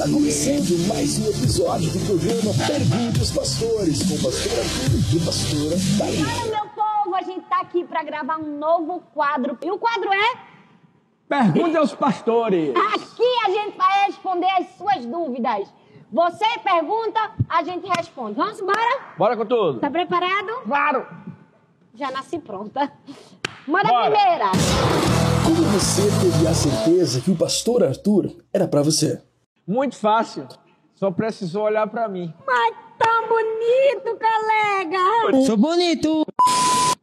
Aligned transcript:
Está 0.00 0.12
começando 0.14 0.88
mais 0.88 1.18
um 1.18 1.28
episódio 1.28 1.90
do 1.90 2.06
programa 2.06 2.54
Pergunte 2.66 3.20
os 3.20 3.30
Pastores, 3.32 4.02
com 4.08 4.14
o 4.14 4.22
pastor 4.22 4.58
Arthur 4.58 5.12
e 5.12 5.20
a 5.20 5.24
pastora 5.26 5.76
Thaís. 5.98 6.26
Fala, 6.26 6.50
meu 6.50 6.70
povo, 6.70 7.16
a 7.16 7.22
gente 7.22 7.40
tá 7.42 7.60
aqui 7.60 7.84
pra 7.84 8.02
gravar 8.02 8.38
um 8.38 8.58
novo 8.58 9.02
quadro. 9.12 9.58
E 9.60 9.70
o 9.70 9.78
quadro 9.78 10.08
é? 10.10 10.38
Pergunte 11.28 11.76
aos 11.76 11.94
pastores. 11.94 12.70
Aqui 12.94 13.28
a 13.44 13.50
gente 13.50 13.76
vai 13.76 14.06
responder 14.06 14.48
as 14.58 14.68
suas 14.78 15.04
dúvidas. 15.04 15.68
Você 16.10 16.46
pergunta, 16.64 17.32
a 17.46 17.62
gente 17.62 17.86
responde. 17.94 18.36
Vamos 18.36 18.58
embora? 18.58 19.00
Bora 19.18 19.36
com 19.36 19.44
tudo. 19.44 19.80
Tá 19.80 19.90
preparado? 19.90 20.62
Claro. 20.64 21.06
Já 21.94 22.10
nasci 22.10 22.38
pronta. 22.38 22.90
Manda 23.68 23.88
a 23.90 24.00
primeira. 24.00 24.46
Como 25.44 25.62
você 25.78 26.04
teve 26.22 26.48
a 26.48 26.54
certeza 26.54 27.20
que 27.20 27.30
o 27.30 27.36
pastor 27.36 27.84
Arthur 27.84 28.34
era 28.50 28.66
para 28.66 28.80
você? 28.80 29.22
Muito 29.70 29.96
fácil. 29.96 30.48
Só 30.96 31.12
precisou 31.12 31.62
olhar 31.62 31.86
pra 31.86 32.08
mim. 32.08 32.34
Mas 32.44 32.74
tão 32.98 33.28
bonito, 33.28 34.18
colega. 34.18 35.46
Sou 35.46 35.56
bonito. 35.56 36.26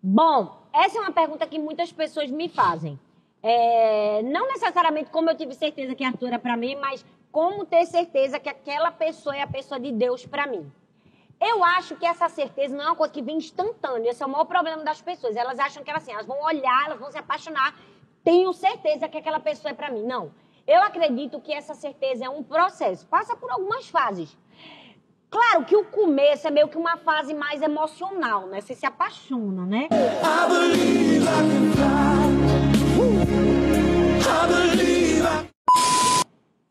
Bom, 0.04 0.62
essa 0.74 0.98
é 0.98 1.02
uma 1.02 1.14
pergunta 1.14 1.48
que 1.48 1.58
muitas 1.58 1.94
pessoas 1.94 2.30
me 2.30 2.50
fazem. 2.50 3.00
É, 3.42 4.22
não 4.24 4.50
necessariamente 4.50 5.10
como 5.10 5.30
eu 5.30 5.38
tive 5.38 5.54
certeza 5.54 5.96
que 5.96 6.04
Arthur 6.04 6.28
era 6.28 6.40
pra 6.40 6.58
mim, 6.58 6.76
mas 6.76 7.06
como 7.32 7.64
ter 7.64 7.86
certeza 7.86 8.38
que 8.38 8.50
aquela 8.50 8.92
pessoa 8.92 9.34
é 9.34 9.44
a 9.44 9.48
pessoa 9.48 9.80
de 9.80 9.94
Deus 9.94 10.26
pra 10.26 10.46
mim. 10.46 10.70
Eu 11.40 11.64
acho 11.64 11.96
que 11.96 12.06
essa 12.06 12.28
certeza 12.28 12.76
não 12.76 12.84
é 12.84 12.88
uma 12.88 12.96
coisa 12.98 13.14
que 13.14 13.22
vem 13.22 13.38
instantânea. 13.38 14.10
Esse 14.10 14.22
é 14.22 14.26
o 14.26 14.30
maior 14.30 14.44
problema 14.44 14.84
das 14.84 15.02
pessoas. 15.02 15.38
Elas 15.38 15.58
acham 15.58 15.86
que 15.86 15.90
elas, 15.90 16.04
assim, 16.04 16.12
elas 16.12 16.26
vão 16.26 16.44
olhar, 16.44 16.88
elas 16.88 17.00
vão 17.00 17.10
se 17.10 17.18
apaixonar. 17.18 17.74
Tenho 18.26 18.52
certeza 18.52 19.08
que 19.08 19.18
aquela 19.18 19.40
pessoa 19.40 19.72
é 19.72 19.74
pra 19.74 19.90
mim. 19.90 20.04
Não. 20.04 20.32
Eu 20.68 20.82
acredito 20.82 21.40
que 21.40 21.54
essa 21.54 21.74
certeza 21.74 22.26
é 22.26 22.30
um 22.30 22.44
processo. 22.44 23.08
Passa 23.08 23.38
por 23.38 23.50
algumas 23.50 23.88
fases. 23.88 24.38
Claro 25.30 25.64
que 25.64 25.78
o 25.78 25.86
começo 25.86 26.46
é 26.46 26.52
meio 26.52 26.68
que 26.68 26.78
uma 26.78 26.98
fase 26.98 27.34
mais 27.34 27.62
emocional, 27.62 28.48
né? 28.48 28.60
Você 28.60 28.76
se 28.76 28.86
apaixona, 28.86 29.66
né? 29.66 29.88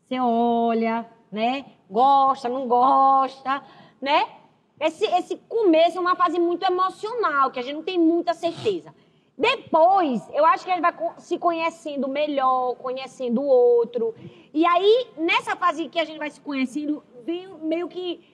Você 0.07 0.21
olha, 0.21 1.07
né? 1.33 1.65
Gosta, 1.91 2.51
não 2.51 2.69
gosta, 2.69 3.63
né? 4.01 4.29
Esse, 4.79 5.07
esse 5.07 5.37
começo 5.49 5.97
é 5.97 6.01
uma 6.03 6.17
fase 6.17 6.39
muito 6.39 6.67
emocional, 6.67 7.51
que 7.51 7.59
a 7.59 7.63
gente 7.63 7.77
não 7.77 7.83
tem 7.83 7.99
muita 7.99 8.35
certeza. 8.35 8.95
Depois, 9.39 10.27
eu 10.33 10.47
acho 10.47 10.65
que 10.65 10.71
gente 10.71 10.81
vai 10.81 10.95
se 11.19 11.39
conhecendo 11.39 12.09
melhor, 12.09 12.75
conhecendo 12.77 13.43
o 13.43 13.47
outro. 13.47 14.15
E 14.53 14.65
aí, 14.65 15.09
nessa 15.19 15.55
fase 15.57 15.89
que 15.89 16.01
a 16.01 16.05
gente 16.05 16.19
vai 16.19 16.31
se 16.31 16.41
conhecendo, 16.41 17.05
vem 17.23 17.47
meio 17.59 17.87
que 17.87 18.25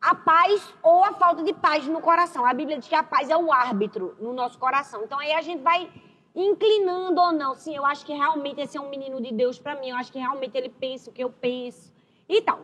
a 0.00 0.14
paz 0.14 0.74
ou 0.82 1.04
a 1.04 1.12
falta 1.12 1.42
de 1.42 1.52
paz 1.52 1.86
no 1.86 2.00
coração. 2.00 2.44
A 2.44 2.52
Bíblia 2.52 2.78
diz 2.78 2.88
que 2.88 2.94
a 2.94 3.02
paz 3.02 3.30
é 3.30 3.36
o 3.36 3.52
árbitro 3.52 4.16
no 4.20 4.32
nosso 4.32 4.58
coração. 4.58 5.02
Então 5.04 5.18
aí 5.18 5.32
a 5.32 5.42
gente 5.42 5.62
vai 5.62 5.90
inclinando 6.34 7.20
ou 7.20 7.32
não. 7.32 7.54
Sim, 7.54 7.76
eu 7.76 7.84
acho 7.84 8.04
que 8.04 8.12
realmente 8.12 8.60
esse 8.60 8.76
é 8.76 8.80
um 8.80 8.88
menino 8.88 9.20
de 9.20 9.32
Deus 9.32 9.58
pra 9.58 9.76
mim. 9.76 9.90
Eu 9.90 9.96
acho 9.96 10.12
que 10.12 10.18
realmente 10.18 10.56
ele 10.56 10.68
pensa 10.68 11.10
o 11.10 11.12
que 11.12 11.22
eu 11.22 11.30
penso 11.30 11.92
e 12.28 12.40
tal. 12.42 12.60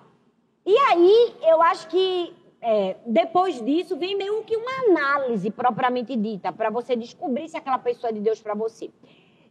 E 0.67 0.77
aí 0.77 1.37
eu 1.43 1.61
acho 1.63 1.89
que 1.89 2.35
é, 2.67 2.97
depois 3.05 3.63
disso 3.63 3.95
vem 3.95 4.17
meio 4.17 4.43
que 4.43 4.57
uma 4.57 4.89
análise 4.89 5.51
propriamente 5.51 6.17
dita 6.17 6.51
para 6.51 6.71
você 6.71 6.97
descobrir 6.97 7.47
se 7.47 7.59
aquela 7.59 7.79
pessoa 7.79 8.09
é 8.09 8.13
de 8.15 8.21
Deus 8.21 8.41
pra 8.41 8.55
você. 8.55 8.91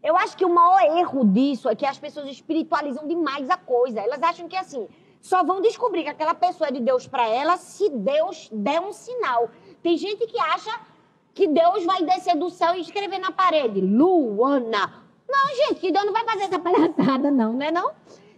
Eu 0.01 0.17
acho 0.17 0.35
que 0.35 0.43
o 0.43 0.49
maior 0.49 0.97
erro 0.97 1.23
disso 1.23 1.69
é 1.69 1.75
que 1.75 1.85
as 1.85 1.99
pessoas 1.99 2.27
espiritualizam 2.27 3.07
demais 3.07 3.49
a 3.51 3.55
coisa. 3.55 3.99
Elas 3.99 4.21
acham 4.23 4.47
que 4.47 4.57
assim, 4.57 4.87
só 5.21 5.43
vão 5.43 5.61
descobrir 5.61 6.01
que 6.03 6.09
aquela 6.09 6.33
pessoa 6.33 6.69
é 6.69 6.71
de 6.71 6.79
Deus 6.79 7.07
pra 7.07 7.27
ela 7.29 7.55
se 7.55 7.87
Deus 7.89 8.49
der 8.51 8.81
um 8.81 8.91
sinal. 8.91 9.47
Tem 9.83 9.95
gente 9.95 10.25
que 10.25 10.39
acha 10.39 10.71
que 11.35 11.47
Deus 11.47 11.85
vai 11.85 12.03
descer 12.03 12.35
do 12.35 12.49
céu 12.49 12.73
e 12.75 12.81
escrever 12.81 13.19
na 13.19 13.31
parede, 13.31 13.79
Luana. 13.79 15.03
Não, 15.29 15.55
gente, 15.55 15.79
que 15.79 15.91
Deus 15.91 16.05
não 16.05 16.13
vai 16.13 16.25
fazer 16.25 16.43
essa 16.45 16.59
palhaçada, 16.59 17.29
não, 17.29 17.53
né 17.53 17.69
não? 17.69 17.91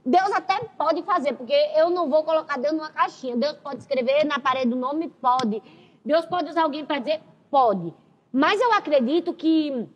Deus 0.05 0.31
até 0.31 0.59
pode 0.77 1.01
fazer, 1.01 1.33
porque 1.33 1.55
eu 1.75 1.89
não 1.89 2.07
vou 2.09 2.23
colocar 2.23 2.59
Deus 2.59 2.73
numa 2.73 2.91
caixinha. 2.91 3.35
Deus 3.35 3.57
pode 3.57 3.79
escrever 3.79 4.23
na 4.23 4.39
parede 4.39 4.71
o 4.71 4.75
nome? 4.75 5.09
Pode. 5.09 5.63
Deus 6.05 6.25
pode 6.27 6.49
usar 6.49 6.63
alguém 6.63 6.85
para 6.85 6.99
dizer? 6.99 7.21
Pode. 7.49 7.91
Mas 8.31 8.61
eu 8.61 8.71
acredito 8.73 9.33
que 9.33 9.87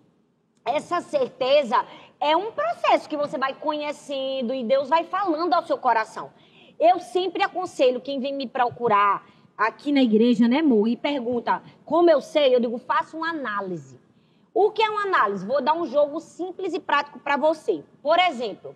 essa 0.66 1.00
certeza 1.02 1.86
é 2.20 2.36
um 2.36 2.52
processo 2.52 3.08
que 3.08 3.16
você 3.16 3.38
vai 3.38 3.54
conhecendo 3.54 4.54
e 4.54 4.64
Deus 4.64 4.90
vai 4.90 5.04
falando 5.04 5.54
ao 5.54 5.66
seu 5.66 5.78
coração. 5.78 6.32
Eu 6.80 7.00
sempre 7.00 7.44
aconselho 7.44 8.02
quem 8.02 8.20
vem 8.20 8.34
me 8.34 8.48
procurar 8.48 9.28
aqui 9.56 9.92
na 9.92 10.02
igreja, 10.02 10.48
né, 10.48 10.60
amor, 10.60 10.88
e 10.88 10.96
pergunta 10.96 11.62
como 11.86 12.10
eu 12.10 12.22
sei, 12.22 12.56
eu 12.56 12.60
digo, 12.60 12.78
faça 12.78 13.16
uma 13.16 13.30
análise. 13.30 14.00
O 14.54 14.72
que 14.72 14.82
é 14.82 14.90
uma 14.90 15.04
análise? 15.04 15.46
Vou 15.46 15.62
dar 15.62 15.74
um 15.74 15.86
jogo 15.86 16.20
simples 16.20 16.74
e 16.74 16.80
prático 16.80 17.20
para 17.20 17.38
você. 17.38 17.84
Por 18.02 18.18
exemplo, 18.18 18.76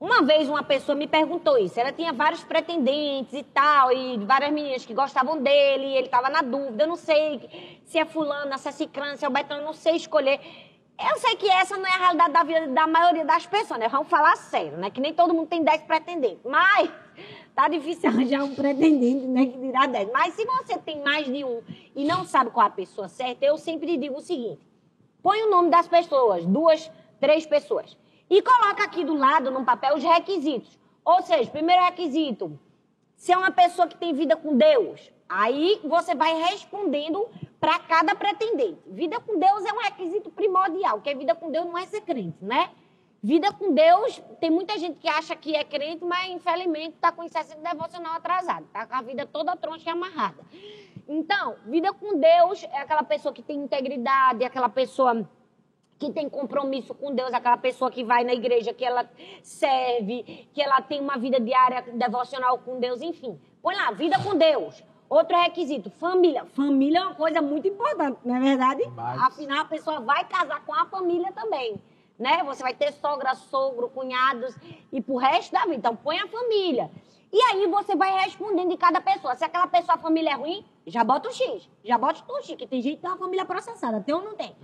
uma 0.00 0.22
vez 0.22 0.48
uma 0.48 0.62
pessoa 0.62 0.96
me 0.96 1.06
perguntou 1.06 1.58
isso. 1.58 1.78
Ela 1.78 1.92
tinha 1.92 2.10
vários 2.10 2.42
pretendentes 2.42 3.34
e 3.34 3.42
tal, 3.42 3.92
e 3.92 4.16
várias 4.24 4.50
meninas 4.50 4.86
que 4.86 4.94
gostavam 4.94 5.42
dele, 5.42 5.94
ele 5.94 6.06
estava 6.06 6.30
na 6.30 6.40
dúvida. 6.40 6.84
Eu 6.84 6.88
não 6.88 6.96
sei 6.96 7.78
se 7.84 7.98
é 7.98 8.06
fulana, 8.06 8.56
se 8.56 8.66
é 8.66 8.72
cicrana, 8.72 9.16
se 9.18 9.26
é 9.26 9.28
o 9.28 9.30
betão, 9.30 9.58
eu 9.58 9.64
não 9.64 9.74
sei 9.74 9.96
escolher. 9.96 10.40
Eu 10.98 11.18
sei 11.18 11.36
que 11.36 11.50
essa 11.50 11.76
não 11.76 11.86
é 11.86 11.92
a 11.92 11.98
realidade 11.98 12.32
da 12.32 12.42
vida 12.42 12.66
da 12.68 12.86
maioria 12.86 13.26
das 13.26 13.44
pessoas, 13.44 13.78
né? 13.78 13.88
Vamos 13.88 14.08
falar 14.08 14.36
sério, 14.36 14.78
né? 14.78 14.90
Que 14.90 15.02
nem 15.02 15.12
todo 15.12 15.34
mundo 15.34 15.48
tem 15.48 15.62
10 15.62 15.82
pretendentes. 15.82 16.44
Mas 16.44 16.90
tá 17.54 17.68
difícil 17.68 18.08
arranjar 18.08 18.42
um 18.42 18.54
pretendente, 18.54 19.26
né? 19.26 19.46
Que 19.46 19.58
dirá 19.58 19.86
10. 19.86 20.10
Mas 20.12 20.32
se 20.34 20.46
você 20.46 20.78
tem 20.78 21.02
mais 21.02 21.26
de 21.26 21.44
um 21.44 21.62
e 21.94 22.04
não 22.04 22.24
sabe 22.24 22.50
qual 22.50 22.64
é 22.64 22.68
a 22.68 22.72
pessoa 22.72 23.08
certa, 23.08 23.44
eu 23.44 23.58
sempre 23.58 23.98
digo 23.98 24.16
o 24.16 24.20
seguinte: 24.22 24.60
põe 25.22 25.42
o 25.42 25.50
nome 25.50 25.70
das 25.70 25.86
pessoas, 25.86 26.46
duas, 26.46 26.90
três 27.18 27.46
pessoas. 27.46 27.99
E 28.30 28.40
coloca 28.40 28.84
aqui 28.84 29.04
do 29.04 29.14
lado, 29.14 29.50
num 29.50 29.64
papel, 29.64 29.96
os 29.96 30.04
requisitos. 30.04 30.78
Ou 31.04 31.20
seja, 31.22 31.50
primeiro 31.50 31.82
requisito, 31.82 32.56
se 33.16 33.32
é 33.32 33.36
uma 33.36 33.50
pessoa 33.50 33.88
que 33.88 33.96
tem 33.96 34.14
vida 34.14 34.36
com 34.36 34.56
Deus, 34.56 35.10
aí 35.28 35.80
você 35.82 36.14
vai 36.14 36.32
respondendo 36.34 37.28
para 37.58 37.78
cada 37.80 38.14
pretendente. 38.14 38.78
Vida 38.86 39.18
com 39.18 39.36
Deus 39.36 39.64
é 39.64 39.72
um 39.72 39.80
requisito 39.80 40.30
primordial, 40.30 40.98
porque 40.98 41.12
vida 41.14 41.34
com 41.34 41.50
Deus 41.50 41.66
não 41.66 41.76
é 41.76 41.86
ser 41.86 42.02
crente, 42.02 42.38
né? 42.40 42.70
Vida 43.22 43.52
com 43.52 43.74
Deus, 43.74 44.22
tem 44.40 44.48
muita 44.48 44.78
gente 44.78 44.98
que 44.98 45.08
acha 45.08 45.36
que 45.36 45.54
é 45.54 45.62
crente, 45.62 46.04
mas 46.04 46.30
infelizmente 46.30 46.94
está 46.94 47.12
com 47.12 47.24
de 47.24 47.30
devocional 47.62 48.14
atrasado, 48.14 48.66
tá 48.72 48.86
com 48.86 48.94
a 48.94 49.02
vida 49.02 49.26
toda 49.26 49.54
troncha 49.56 49.90
e 49.90 49.92
amarrada. 49.92 50.42
Então, 51.06 51.56
vida 51.66 51.92
com 51.92 52.16
Deus 52.18 52.62
é 52.72 52.78
aquela 52.78 53.02
pessoa 53.02 53.34
que 53.34 53.42
tem 53.42 53.58
integridade, 53.58 54.42
é 54.42 54.46
aquela 54.46 54.68
pessoa 54.70 55.28
que 56.00 56.10
tem 56.10 56.30
compromisso 56.30 56.94
com 56.94 57.14
Deus, 57.14 57.34
aquela 57.34 57.58
pessoa 57.58 57.90
que 57.90 58.02
vai 58.02 58.24
na 58.24 58.32
igreja, 58.32 58.72
que 58.72 58.82
ela 58.82 59.08
serve, 59.42 60.48
que 60.54 60.62
ela 60.62 60.80
tem 60.80 60.98
uma 60.98 61.18
vida 61.18 61.38
diária 61.38 61.82
devocional 61.92 62.58
com 62.58 62.80
Deus, 62.80 63.02
enfim. 63.02 63.38
Põe 63.62 63.76
lá, 63.76 63.90
vida 63.90 64.18
com 64.18 64.34
Deus. 64.34 64.82
Outro 65.10 65.36
requisito, 65.36 65.90
família. 65.90 66.46
Família 66.46 67.00
é 67.00 67.02
uma 67.02 67.14
coisa 67.14 67.42
muito 67.42 67.68
importante, 67.68 68.18
não 68.24 68.34
é 68.34 68.40
verdade? 68.40 68.82
Demais. 68.82 69.20
Afinal, 69.20 69.58
a 69.60 69.64
pessoa 69.66 70.00
vai 70.00 70.24
casar 70.24 70.64
com 70.64 70.72
a 70.72 70.86
família 70.86 71.30
também, 71.32 71.78
né? 72.18 72.42
Você 72.44 72.62
vai 72.62 72.72
ter 72.72 72.92
sogra, 72.92 73.34
sogro, 73.34 73.90
cunhados 73.90 74.56
e 74.90 75.02
pro 75.02 75.16
resto 75.16 75.52
da 75.52 75.64
vida. 75.64 75.76
Então, 75.76 75.94
põe 75.94 76.18
a 76.18 76.28
família. 76.28 76.90
E 77.30 77.38
aí 77.42 77.66
você 77.66 77.94
vai 77.94 78.10
respondendo 78.24 78.70
de 78.70 78.76
cada 78.78 79.02
pessoa. 79.02 79.36
Se 79.36 79.44
aquela 79.44 79.66
pessoa, 79.66 79.96
a 79.96 79.98
família 79.98 80.30
é 80.30 80.34
ruim, 80.34 80.64
já 80.86 81.04
bota 81.04 81.28
o 81.28 81.32
X. 81.32 81.68
Já 81.84 81.98
bota 81.98 82.24
o 82.26 82.42
X, 82.42 82.56
que 82.56 82.66
tem 82.66 82.80
gente 82.80 82.96
que 82.96 83.02
tem 83.02 83.10
uma 83.10 83.18
família 83.18 83.44
processada. 83.44 84.00
Tem 84.00 84.14
ou 84.14 84.22
não 84.22 84.34
tem? 84.34 84.56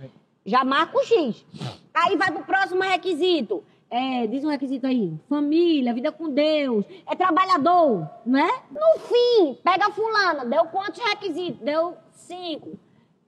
Já 0.47 0.63
marca 0.63 0.97
o 0.97 1.03
X. 1.03 1.45
Aí 1.93 2.15
vai 2.15 2.31
pro 2.31 2.45
próximo 2.45 2.81
requisito. 2.81 3.65
É, 3.89 4.25
diz 4.27 4.45
um 4.45 4.49
requisito 4.49 4.87
aí. 4.87 5.13
Família, 5.27 5.93
vida 5.93 6.09
com 6.09 6.29
Deus. 6.29 6.85
É 7.05 7.13
trabalhador, 7.17 8.09
né? 8.25 8.47
No 8.71 8.99
fim, 9.01 9.55
pega 9.61 9.87
a 9.87 9.91
fulana. 9.91 10.45
Deu 10.45 10.63
quantos 10.67 11.03
requisitos? 11.03 11.59
Deu 11.59 11.97
cinco. 12.13 12.79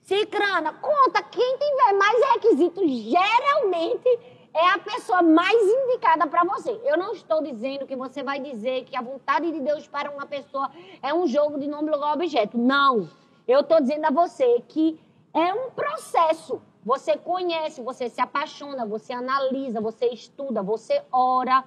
Cicrana, 0.01 0.71
conta. 0.71 1.21
Quem 1.23 1.57
tiver 1.57 1.93
mais 1.97 2.33
requisitos, 2.35 2.89
geralmente 2.89 4.19
é 4.53 4.69
a 4.69 4.79
pessoa 4.79 5.21
mais 5.21 5.61
indicada 5.61 6.25
para 6.25 6.45
você. 6.45 6.71
Eu 6.85 6.97
não 6.97 7.11
estou 7.11 7.43
dizendo 7.43 7.85
que 7.85 7.97
você 7.97 8.23
vai 8.23 8.39
dizer 8.39 8.85
que 8.85 8.95
a 8.95 9.01
vontade 9.01 9.51
de 9.51 9.59
Deus 9.59 9.85
para 9.89 10.09
uma 10.09 10.25
pessoa 10.25 10.71
é 11.03 11.13
um 11.13 11.27
jogo 11.27 11.59
de 11.59 11.67
nome, 11.67 11.91
lugar, 11.91 12.13
objeto. 12.13 12.57
Não. 12.57 13.09
Eu 13.45 13.59
estou 13.59 13.81
dizendo 13.81 14.05
a 14.05 14.11
você 14.11 14.63
que 14.69 14.97
é 15.33 15.53
um 15.53 15.69
processo. 15.71 16.61
Você 16.85 17.17
conhece, 17.17 17.81
você 17.81 18.09
se 18.09 18.21
apaixona, 18.21 18.85
você 18.85 19.13
analisa, 19.13 19.81
você 19.81 20.07
estuda, 20.07 20.63
você 20.63 21.01
ora. 21.11 21.63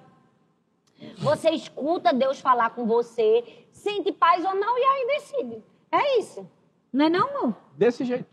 Você 1.19 1.49
escuta 1.51 2.13
Deus 2.13 2.39
falar 2.39 2.71
com 2.71 2.85
você, 2.85 3.65
sente 3.71 4.11
paz 4.11 4.43
ou 4.45 4.55
não 4.55 4.77
e 4.77 4.81
aí 4.81 5.07
decide. 5.19 5.63
É 5.91 6.19
isso. 6.19 6.47
Não 6.91 7.05
é 7.05 7.09
não, 7.09 7.27
amor? 7.37 7.55
Desse 7.77 8.05
jeito. 8.05 8.25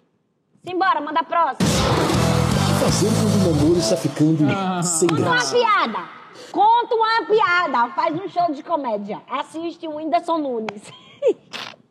Simbora, 0.64 1.00
manda 1.00 1.20
a 1.20 1.24
próxima. 1.24 1.68
O 1.68 2.78
que 2.78 2.84
fazer 2.84 3.08
quando 3.08 3.34
o 3.34 3.54
namoro 3.54 3.78
está 3.78 3.96
ficando 3.96 4.82
sem 4.84 5.08
Uma 5.08 5.18
graça? 5.18 5.56
piada. 5.56 6.08
Conta 6.52 6.94
uma 6.94 7.26
piada, 7.26 7.88
faz 7.94 8.14
um 8.18 8.28
show 8.28 8.52
de 8.52 8.62
comédia. 8.62 9.20
Assiste 9.28 9.86
o 9.86 9.96
Whindersson 9.96 10.38
Nunes. 10.38 10.82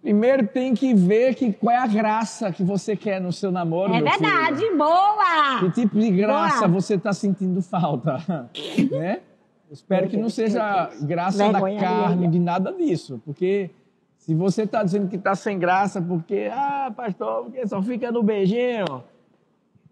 Primeiro 0.01 0.47
tem 0.47 0.73
que 0.73 0.93
ver 0.93 1.35
que, 1.35 1.51
qual 1.51 1.75
é 1.75 1.77
a 1.77 1.87
graça 1.87 2.51
que 2.51 2.63
você 2.63 2.95
quer 2.95 3.19
no 3.19 3.33
seu 3.33 3.51
namoro. 3.51 3.93
É 3.93 4.01
meu 4.01 4.11
filho. 4.11 4.21
verdade, 4.21 4.75
boa! 4.77 5.59
Que 5.59 5.81
tipo 5.81 5.99
de 5.99 6.09
graça 6.11 6.67
Boa. 6.67 6.81
você 6.81 6.95
está 6.95 7.11
sentindo 7.11 7.61
falta? 7.61 8.17
né? 8.91 9.19
Espero 9.69 10.07
que 10.07 10.15
não 10.17 10.29
seja 10.29 10.89
graça 11.01 11.51
Vergonha 11.51 11.81
da 11.81 11.87
carne, 11.87 12.27
de 12.27 12.39
nada 12.39 12.71
disso. 12.71 13.21
Porque 13.25 13.69
se 14.17 14.33
você 14.33 14.63
está 14.63 14.83
dizendo 14.83 15.09
que 15.09 15.17
está 15.17 15.35
sem 15.35 15.59
graça 15.59 16.01
porque, 16.01 16.49
ah, 16.51 16.91
pastor, 16.95 17.43
porque 17.43 17.67
só 17.67 17.81
fica 17.81 18.09
no 18.11 18.23
beijinho, 18.23 19.03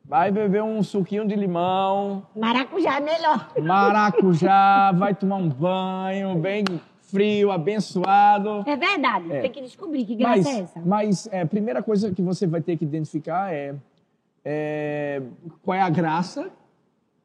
vai 0.06 0.32
beber 0.32 0.64
um 0.64 0.82
suquinho 0.82 1.28
de 1.28 1.36
limão, 1.36 2.26
Maracujá 2.36 2.98
é 2.98 3.00
melhor. 3.02 3.50
maracujá, 3.62 4.92
vai 4.94 5.14
tomar 5.14 5.36
um 5.36 5.50
banho 5.50 6.36
bem 6.40 6.64
frio, 7.08 7.52
abençoado. 7.52 8.64
É 8.68 8.76
verdade, 8.76 9.32
É. 9.32 9.42
tem 9.42 9.52
que 9.52 9.62
descobrir 9.62 10.06
que 10.06 10.16
graça 10.16 10.38
Mas, 10.38 10.48
é 10.48 10.60
essa. 10.60 10.82
mas 10.86 11.28
é, 11.32 11.42
a 11.42 11.46
primeira 11.46 11.82
coisa 11.82 12.12
que 12.14 12.22
você 12.22 12.46
vai 12.46 12.62
ter 12.62 12.78
que 12.78 12.86
identificar 12.86 13.52
é, 13.54 13.76
é, 14.46 15.22
qual 15.64 15.76
é 15.76 15.82
a 15.82 15.90
graça, 15.90 16.50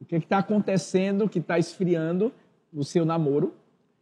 o 0.00 0.05
que 0.05 0.17
está 0.17 0.38
acontecendo, 0.38 1.29
que 1.29 1.38
está 1.38 1.58
esfriando 1.58 2.32
o 2.75 2.82
seu 2.84 3.05
namoro. 3.05 3.52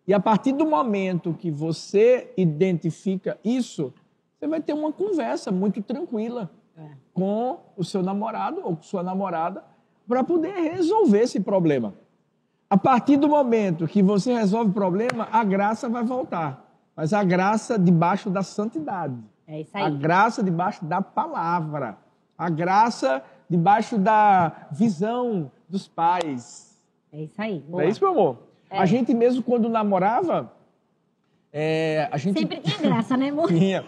E 0.06 0.14
a 0.14 0.20
partir 0.20 0.52
do 0.52 0.66
momento 0.66 1.34
que 1.34 1.50
você 1.50 2.32
identifica 2.36 3.38
isso, 3.44 3.92
você 4.38 4.46
vai 4.46 4.60
ter 4.60 4.72
uma 4.72 4.92
conversa 4.92 5.50
muito 5.52 5.82
tranquila 5.82 6.50
É. 6.76 6.82
com 7.12 7.58
o 7.76 7.84
seu 7.84 8.02
namorado 8.02 8.60
ou 8.64 8.76
com 8.76 8.82
sua 8.82 9.02
namorada 9.02 9.62
para 10.08 10.24
poder 10.24 10.52
resolver 10.54 11.20
esse 11.20 11.40
problema. 11.40 11.92
A 12.70 12.76
partir 12.78 13.16
do 13.16 13.28
momento 13.28 13.88
que 13.88 14.00
você 14.00 14.32
resolve 14.32 14.70
o 14.70 14.72
problema, 14.72 15.26
a 15.32 15.42
graça 15.42 15.88
vai 15.88 16.04
voltar. 16.04 16.64
Mas 16.94 17.12
a 17.12 17.24
graça 17.24 17.76
debaixo 17.76 18.30
da 18.30 18.42
santidade. 18.44 19.16
É 19.46 19.60
isso 19.62 19.76
A 19.76 19.86
aí. 19.86 19.96
graça 19.96 20.40
debaixo 20.42 20.84
da 20.84 21.02
palavra. 21.02 21.98
A 22.38 22.48
graça 22.48 23.22
debaixo 23.48 23.98
da 23.98 24.52
visão 24.70 25.50
dos 25.68 25.88
pais. 25.88 26.78
É 27.12 27.22
isso 27.22 27.42
aí. 27.42 27.54
Não 27.64 27.72
boa. 27.72 27.82
é 27.84 27.88
isso, 27.88 28.00
meu 28.04 28.12
amor? 28.12 28.38
É. 28.70 28.78
A 28.78 28.86
gente 28.86 29.12
mesmo, 29.12 29.42
quando 29.42 29.68
namorava, 29.68 30.52
é, 31.52 32.08
a 32.12 32.16
gente 32.16 32.38
Sempre 32.38 32.58
tinha 32.60 32.78
graça, 32.78 33.16
né, 33.16 33.30
amor? 33.30 33.48
tinha, 33.48 33.84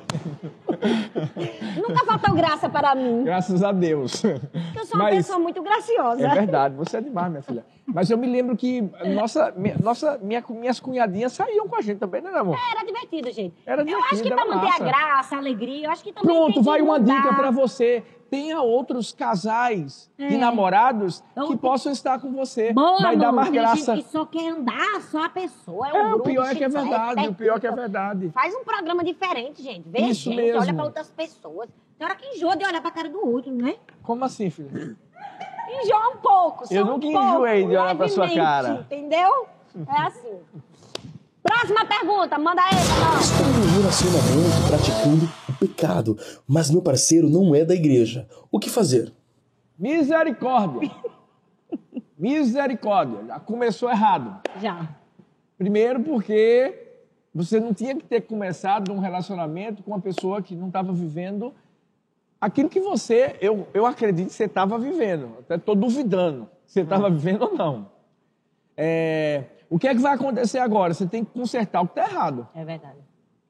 Nunca 1.76 2.05
faltou 2.05 2.34
graça 2.34 2.69
para 2.69 2.94
mim. 2.94 3.25
graças 3.25 3.62
a 3.62 3.73
Deus. 3.73 4.20
Porque 4.23 4.79
eu 4.79 4.84
sou 4.87 4.96
uma 4.96 5.05
Mas- 5.05 5.17
pessoa 5.17 5.38
muito 5.38 5.62
graciosa. 5.62 6.26
É 6.26 6.34
verdade, 6.34 6.75
você 6.76 6.96
é 6.96 7.00
demais, 7.00 7.31
minha 7.31 7.43
filha. 7.43 7.64
Mas 7.87 8.11
eu 8.11 8.17
me 8.19 8.26
lembro 8.26 8.56
que 8.56 8.81
nossa, 9.14 9.52
minha, 9.56 9.76
nossa, 9.82 10.19
minha, 10.23 10.43
minhas 10.50 10.79
cunhadinhas 10.81 11.32
saíam 11.32 11.69
com 11.69 11.76
a 11.76 11.81
gente 11.82 11.99
também, 11.99 12.20
né, 12.23 12.31
amor? 12.34 12.56
Era 12.70 12.84
divertido, 12.87 13.31
gente. 13.32 13.55
Era 13.67 13.82
eu 13.82 13.99
acho 13.99 14.08
que 14.11 14.17
divertido, 14.17 14.40
era 14.40 14.49
manter 14.55 14.67
massa. 14.67 14.82
a 14.82 14.87
graça, 14.87 15.34
a 15.37 15.38
alegria, 15.38 15.87
eu 15.87 15.90
acho 15.90 16.05
que 16.05 16.12
também 16.12 16.34
Pronto, 16.34 16.62
vai 16.62 16.81
uma 16.81 16.99
dica 17.00 17.34
pra 17.34 17.50
você. 17.50 18.02
Tenha 18.32 18.62
outros 18.62 19.12
casais 19.12 20.11
de 20.17 20.25
É. 20.37 20.38
namorados 20.38 21.23
que 21.46 21.55
possam 21.55 21.93
estar 21.93 22.19
com 22.19 22.32
você. 22.32 22.73
Boa, 22.73 22.99
vai 23.02 23.14
dar 23.14 23.31
mais 23.31 23.50
tem 23.50 23.61
graça. 23.61 23.94
gente 23.94 24.05
que 24.06 24.11
só 24.11 24.25
quer 24.25 24.49
andar, 24.52 25.02
só 25.11 25.25
a 25.26 25.29
pessoa. 25.29 25.87
É, 25.88 25.93
um 25.93 25.96
É, 25.96 26.06
o 26.06 26.08
grupo 26.12 26.25
pior 26.31 26.46
é 26.46 26.55
que 26.55 26.64
é 26.64 26.69
de- 26.69 26.73
verdade, 26.75 27.29
o 27.29 27.34
pior 27.34 27.56
é 27.58 27.61
que 27.61 27.67
é 27.67 27.73
verdade. 27.73 28.31
Faz 28.31 28.55
um 28.55 28.64
programa 28.64 29.05
diferente, 29.05 29.62
gente. 29.62 29.87
Vê 29.87 29.99
Isso 30.00 30.31
gente, 30.31 30.37
mesmo. 30.37 30.62
olha 30.62 30.73
pra 30.73 30.84
outras 30.84 31.11
pessoas. 31.11 31.69
Tem 31.99 32.06
hora 32.06 32.17
que 32.17 32.26
enjoa 32.34 32.56
de 32.56 32.64
olhar 32.64 32.81
pra 32.81 32.90
cara 32.90 33.11
do 33.11 33.23
outro, 33.23 33.52
né? 33.52 33.75
Como 34.02 34.25
assim, 34.25 34.49
filha? 34.49 34.96
Enjoa 35.84 36.08
um 36.08 36.17
pouco, 36.17 36.67
só 36.67 36.73
Eu 36.75 36.84
um 36.84 36.88
nunca 36.88 37.02
pouco, 37.06 37.19
enjoei 37.29 37.61
de 37.67 37.76
olhar 37.76 37.94
pra 37.94 38.08
sua 38.08 38.34
cara. 38.34 38.87
Entendeu? 38.90 39.46
É 39.87 40.00
assim. 40.06 40.38
Próxima 41.43 41.84
pergunta, 41.84 42.38
manda 42.38 42.62
aí. 42.62 42.70
Estou 43.20 43.46
um 43.46 43.81
relacionamento 43.82 44.69
praticando 44.69 45.25
o 45.26 45.29
pecado, 45.67 46.19
mas 46.47 46.70
meu 46.70 46.82
parceiro 46.82 47.29
não 47.29 47.55
é 47.55 47.64
da 47.64 47.75
igreja. 47.75 48.29
O 48.50 48.59
que 48.59 48.69
fazer? 48.69 49.12
Misericórdia. 49.79 50.91
Misericórdia. 52.19 53.25
Já 53.26 53.41
começou 53.41 53.91
errado. 53.91 54.41
Já. 54.61 54.88
Primeiro 55.56 56.00
porque 56.03 56.75
você 57.35 57.61
não 57.61 57.73
tinha 57.73 57.94
que 57.94 58.05
ter 58.05 58.23
começado 58.23 58.93
um 58.93 58.99
relacionamento 58.99 59.82
com 59.82 59.93
uma 59.93 60.00
pessoa 60.00 60.43
que 60.43 60.55
não 60.55 60.67
estava 60.67 60.93
vivendo 60.93 61.55
aquilo 62.41 62.69
que 62.69 62.81
você, 62.81 63.37
eu, 63.41 63.69
eu 63.73 63.87
acredito 63.87 64.26
que 64.26 64.35
você 64.35 64.44
estava 64.44 64.76
vivendo. 64.76 65.37
Até 65.38 65.55
estou 65.55 65.76
duvidando 65.76 66.49
se 66.67 66.75
você 66.75 66.81
estava 66.81 67.08
vivendo 67.08 67.43
ou 67.43 67.55
não. 67.55 67.88
É, 68.76 69.44
o 69.70 69.79
que 69.79 69.87
é 69.87 69.94
que 69.94 70.00
vai 70.00 70.15
acontecer 70.15 70.58
agora? 70.58 70.93
Você 70.93 71.06
tem 71.06 71.25
que 71.25 71.31
consertar 71.31 71.81
o 71.82 71.87
que 71.87 71.99
está 71.99 72.11
errado. 72.11 72.49
É 72.53 72.65
verdade. 72.65 72.99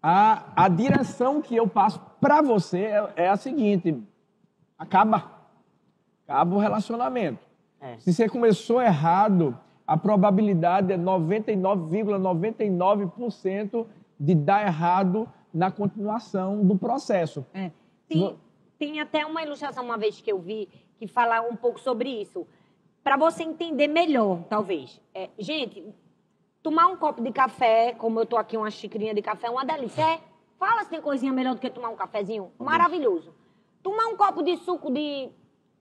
A, 0.03 0.53
a 0.57 0.69
direção 0.69 1.41
que 1.41 1.55
eu 1.55 1.69
passo 1.69 2.01
para 2.21 2.43
você 2.43 2.81
é, 2.81 3.13
é 3.17 3.29
a 3.29 3.37
seguinte: 3.37 3.97
acaba. 4.77 5.41
Acaba 6.27 6.57
o 6.57 6.59
relacionamento. 6.59 7.39
É. 7.81 7.97
Se 7.99 8.13
você 8.13 8.29
começou 8.29 8.83
errado, 8.83 9.57
a 9.87 9.97
probabilidade 9.97 10.93
é 10.93 10.99
99,99% 10.99 13.87
de 14.19 14.35
dar 14.35 14.67
errado 14.67 15.29
na 15.53 15.71
continuação 15.71 16.65
do 16.65 16.77
processo. 16.79 17.45
É. 17.53 17.71
Tem, 18.09 18.35
tem 18.79 18.99
até 19.01 19.27
uma 19.27 19.43
ilustração 19.43 19.85
uma 19.85 19.99
vez 19.99 20.19
que 20.21 20.33
eu 20.33 20.39
vi 20.39 20.69
que 20.97 21.07
fala 21.07 21.43
um 21.43 21.57
pouco 21.57 21.79
sobre 21.81 22.09
isso. 22.09 22.47
Para 23.03 23.17
você 23.17 23.43
entender 23.43 23.89
melhor, 23.89 24.45
talvez. 24.49 25.01
É, 25.13 25.29
gente, 25.39 25.85
tomar 26.63 26.87
um 26.87 26.97
copo 26.97 27.23
de 27.23 27.33
café, 27.33 27.93
como 27.93 28.21
eu 28.21 28.27
tô 28.27 28.37
aqui, 28.37 28.57
uma 28.57 28.71
xicrinha 28.71 29.13
de 29.13 29.21
café, 29.21 29.49
é 29.49 29.51
uma 29.51 29.65
delícia. 29.65 30.03
É? 30.03 30.21
Fala 30.59 30.85
se 30.85 30.91
tem 30.91 31.01
coisinha 31.01 31.33
melhor 31.33 31.55
do 31.55 31.61
que 31.61 31.69
tomar 31.69 31.89
um 31.89 31.97
cafezinho. 31.97 32.53
Maravilhoso. 32.59 33.35
Tomar 33.83 34.07
um 34.07 34.17
copo 34.17 34.43
de 34.43 34.57
suco 34.59 34.91
de 34.91 35.29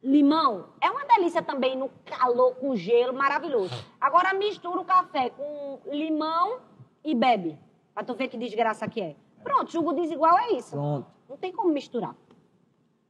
limão 0.04 0.69
é 0.81 0.89
uma 0.89 1.06
delícia 1.06 1.44
também 1.44 1.78
no 1.78 1.89
calor, 2.04 2.56
com 2.56 2.75
gelo, 2.75 3.13
maravilhoso. 3.13 3.74
Agora 4.00 4.33
mistura 4.33 4.81
o 4.81 4.86
café 4.86 5.30
com 5.30 5.80
limão 5.86 6.60
e 7.04 7.13
bebe. 7.13 7.60
Pra 7.94 8.04
tu 8.04 8.16
ver 8.16 8.27
que 8.27 8.38
desgraça 8.38 8.88
que 8.88 9.01
é. 9.01 9.16
Pronto, 9.44 9.72
jugo 9.72 9.94
desigual 9.94 10.38
é 10.39 10.54
isso. 10.54 10.72
Pronto. 10.72 11.07
Não 11.30 11.38
tem 11.38 11.51
como 11.51 11.72
misturar. 11.72 12.16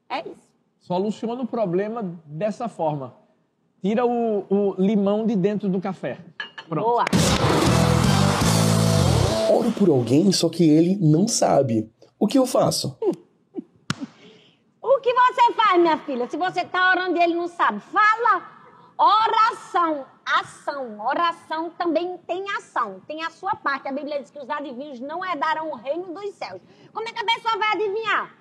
É 0.10 0.28
isso. 0.28 0.52
Soluciona 0.80 1.44
o 1.44 1.48
problema 1.48 2.04
dessa 2.26 2.68
forma. 2.68 3.16
Tira 3.82 4.06
o, 4.06 4.46
o 4.48 4.76
limão 4.78 5.26
de 5.26 5.36
dentro 5.36 5.68
do 5.68 5.82
café. 5.82 6.20
Pronto. 6.70 6.86
Boa. 6.86 7.06
Oro 9.50 9.72
por 9.72 9.90
alguém, 9.90 10.32
só 10.32 10.50
que 10.50 10.64
ele 10.64 10.96
não 11.02 11.28
sabe. 11.28 11.92
O 12.20 12.28
que 12.28 12.38
eu 12.38 12.46
faço? 12.46 12.96
O 14.80 15.00
que 15.00 15.12
você 15.12 15.54
faz, 15.54 15.82
minha 15.82 15.98
filha? 15.98 16.30
Se 16.30 16.38
você 16.38 16.64
tá 16.64 16.92
orando 16.92 17.18
e 17.18 17.24
ele 17.24 17.34
não 17.34 17.48
sabe, 17.48 17.80
fala. 17.80 18.44
Oração, 19.00 20.06
ação. 20.24 21.04
Oração 21.04 21.72
também 21.72 22.20
tem 22.28 22.46
ação. 22.52 23.02
Tem 23.08 23.24
a 23.24 23.32
sua 23.32 23.56
parte. 23.56 23.88
A 23.88 23.92
Bíblia 23.92 24.22
diz 24.22 24.30
que 24.30 24.38
os 24.38 24.48
adivinhos 24.48 25.00
não 25.00 25.26
herdarão 25.26 25.72
o 25.72 25.76
reino 25.76 26.14
dos 26.14 26.36
céus. 26.36 26.62
Como 26.94 27.08
é 27.10 27.12
que 27.12 27.20
a 27.20 27.26
pessoa 27.26 27.58
vai 27.58 27.70
adivinhar? 27.70 28.36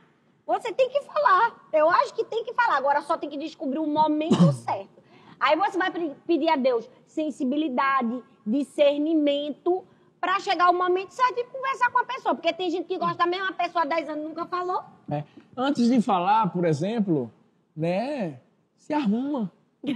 Você 0.47 0.71
tem 0.71 0.91
que 0.91 1.00
falar. 1.00 1.67
Eu 1.73 1.88
acho 1.88 2.12
que 2.12 2.25
tem 2.25 2.45
que 2.45 2.53
falar. 2.53 2.76
Agora 2.76 3.00
só 3.00 3.17
tem 3.17 3.31
que 3.31 3.38
descobrir 3.38 3.79
o 3.79 3.87
momento 3.87 4.53
certo. 4.53 5.00
Aí 5.40 5.56
você 5.56 5.78
vai 5.78 5.90
pe- 5.90 6.14
pedir 6.26 6.49
a 6.50 6.56
Deus 6.56 6.88
sensibilidade, 7.06 8.23
discernimento, 8.47 9.82
para 10.20 10.38
chegar 10.38 10.68
o 10.70 10.75
momento 10.75 11.12
certo 11.12 11.38
e 11.38 11.44
conversar 11.44 11.90
com 11.90 11.99
a 11.99 12.04
pessoa. 12.04 12.35
Porque 12.35 12.52
tem 12.52 12.68
gente 12.70 12.87
que 12.87 12.99
gosta 12.99 13.16
da 13.16 13.26
mesma 13.26 13.52
pessoa 13.52 13.85
há 13.85 13.87
10 13.87 14.09
anos 14.11 14.25
nunca 14.25 14.44
falou. 14.47 14.82
É. 15.11 15.25
Antes 15.56 15.88
de 15.88 16.00
falar, 16.02 16.52
por 16.52 16.64
exemplo, 16.66 17.32
né, 17.75 18.38
se 18.76 18.92
arruma. 18.92 19.50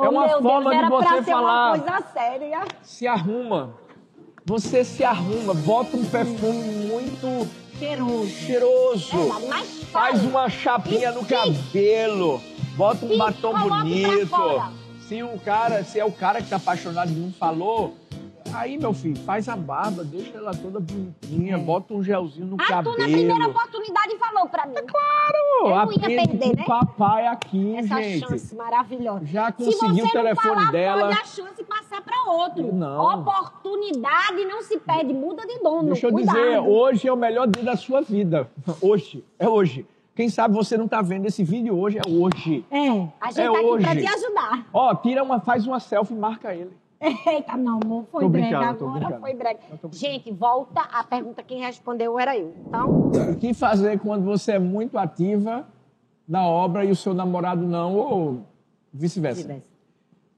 Oh, 0.00 0.04
É 0.04 0.08
uma 0.10 0.26
meu 0.28 0.40
forma 0.40 0.70
Deus, 0.70 0.82
de 0.84 0.88
você 0.90 1.30
falar. 1.32 1.74
uma 1.74 1.78
coisa 1.84 2.06
séria. 2.12 2.60
Se 2.82 3.04
arruma. 3.08 3.74
Você 4.48 4.82
se 4.82 5.04
arruma, 5.04 5.52
bota 5.52 5.94
um 5.94 6.04
perfume 6.06 6.86
muito 6.86 7.46
Cheiroso. 7.78 8.30
cheiroso. 8.30 9.28
Mas 9.46 9.68
Faz 9.92 10.24
uma 10.24 10.48
chapinha 10.48 11.12
no 11.12 11.22
cabelo. 11.22 12.40
Bota 12.74 13.04
um 13.04 13.12
E 13.12 13.18
batom 13.18 13.52
bonito. 13.68 14.72
Se 15.06 15.22
o 15.22 15.38
cara, 15.38 15.84
se 15.84 16.00
é 16.00 16.04
o 16.04 16.10
cara 16.10 16.40
que 16.40 16.48
tá 16.48 16.56
apaixonado 16.56 17.10
e 17.12 17.14
não 17.14 17.30
falou, 17.30 17.94
aí, 18.54 18.78
meu 18.78 18.92
filho, 18.92 19.16
faz 19.24 19.48
a 19.48 19.56
barba, 19.56 20.02
deixa 20.04 20.36
ela 20.36 20.52
toda 20.52 20.80
bonitinha, 20.80 21.56
É. 21.56 21.58
bota 21.58 21.94
um 21.94 22.02
gelzinho 22.02 22.46
no 22.46 22.56
Ah, 22.58 22.64
tu 22.64 22.68
cabelo. 22.68 22.98
na 22.98 23.04
primeira 23.04 23.48
oportunidade 23.48 24.16
falou 24.18 24.48
pra 24.48 24.66
mim. 24.66 24.74
Claro, 24.74 25.38
Eu 25.60 25.68
não 25.86 25.92
ia 25.92 26.24
perder, 26.26 26.56
né? 26.56 26.62
o 26.62 26.66
papai 26.66 27.26
aqui, 27.26 27.76
Essa 27.76 28.02
gente. 28.02 28.20
chance 28.26 28.54
maravilhosa. 28.54 29.24
Já 29.26 29.46
Se 29.46 29.52
conseguiu 29.64 30.04
o 30.06 30.10
telefone 30.10 30.54
falar, 30.54 30.72
dela. 30.72 31.06
pode 31.08 31.18
a 31.20 31.24
chance 31.24 31.64
passar 31.64 32.02
pra 32.02 32.32
outro. 32.32 32.72
Não. 32.72 33.20
Oportunidade 33.20 34.44
não 34.44 34.62
se 34.62 34.78
perde, 34.78 35.12
muda 35.12 35.46
de 35.46 35.58
dono. 35.58 35.84
Deixa 35.88 36.06
eu 36.06 36.12
Cuidado. 36.12 36.34
dizer, 36.36 36.58
hoje 36.60 37.08
é 37.08 37.12
o 37.12 37.16
melhor 37.16 37.46
dia 37.46 37.62
da 37.64 37.76
sua 37.76 38.00
vida. 38.00 38.48
Hoje, 38.80 39.24
é 39.38 39.48
hoje. 39.48 39.86
Quem 40.14 40.28
sabe 40.28 40.52
você 40.54 40.76
não 40.76 40.86
está 40.86 41.00
vendo 41.00 41.26
esse 41.26 41.44
vídeo 41.44 41.78
hoje, 41.78 41.98
é 41.98 42.02
hoje. 42.08 42.64
É, 42.72 42.88
a 43.20 43.28
gente 43.30 43.40
É 43.40 43.46
tá 43.46 43.52
aqui 43.58 43.64
hoje. 43.64 43.84
pra 43.84 43.94
te 43.96 44.06
ajudar. 44.06 44.66
Ó, 44.72 44.94
tira 44.96 45.22
uma, 45.22 45.38
faz 45.40 45.64
uma 45.66 45.78
selfie 45.78 46.12
e 46.14 46.18
marca 46.18 46.52
ele. 46.54 46.72
Eita, 47.00 47.56
não, 47.56 47.78
amor, 47.82 48.06
foi 48.10 48.22
Tô 48.22 48.28
brega 48.28 48.58
agora, 48.58 49.20
foi 49.20 49.34
brega. 49.34 49.60
Gente, 49.92 50.32
volta 50.32 50.80
a 50.80 51.04
pergunta, 51.04 51.42
quem 51.42 51.60
respondeu 51.60 52.18
era 52.18 52.36
eu. 52.36 52.54
Então, 52.66 53.10
O 53.32 53.36
que 53.36 53.54
fazer 53.54 54.00
quando 54.00 54.24
você 54.24 54.52
é 54.52 54.58
muito 54.58 54.98
ativa 54.98 55.66
na 56.26 56.46
obra 56.46 56.84
e 56.84 56.90
o 56.90 56.96
seu 56.96 57.14
namorado 57.14 57.64
não, 57.66 57.94
ou 57.94 58.42
vice-versa? 58.92 59.62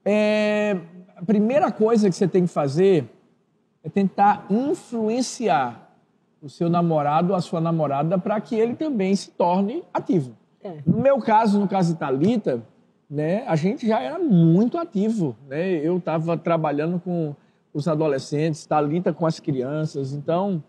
É, 0.05 0.77
a 1.15 1.25
primeira 1.25 1.71
coisa 1.71 2.09
que 2.09 2.15
você 2.15 2.27
tem 2.27 2.43
que 2.43 2.51
fazer 2.51 3.09
é 3.83 3.89
tentar 3.89 4.45
influenciar 4.49 5.89
o 6.41 6.49
seu 6.49 6.69
namorado 6.69 7.31
ou 7.31 7.35
a 7.35 7.41
sua 7.41 7.59
namorada 7.59 8.17
para 8.17 8.39
que 8.39 8.55
ele 8.55 8.75
também 8.75 9.15
se 9.15 9.31
torne 9.31 9.83
ativo. 9.93 10.35
É. 10.63 10.77
No 10.85 10.99
meu 10.99 11.19
caso, 11.19 11.59
no 11.59 11.67
caso 11.67 11.93
de 11.93 11.99
Thalita, 11.99 12.63
né, 13.11 13.43
a 13.45 13.57
gente 13.57 13.85
já 13.85 13.99
era 14.01 14.17
muito 14.17 14.77
ativo. 14.77 15.35
Né? 15.49 15.73
Eu 15.85 15.97
estava 15.97 16.37
trabalhando 16.37 16.97
com 16.97 17.35
os 17.73 17.85
adolescentes, 17.85 18.65
Thalita 18.65 19.11
com 19.11 19.25
as 19.25 19.37
crianças, 19.37 20.13
então 20.13 20.63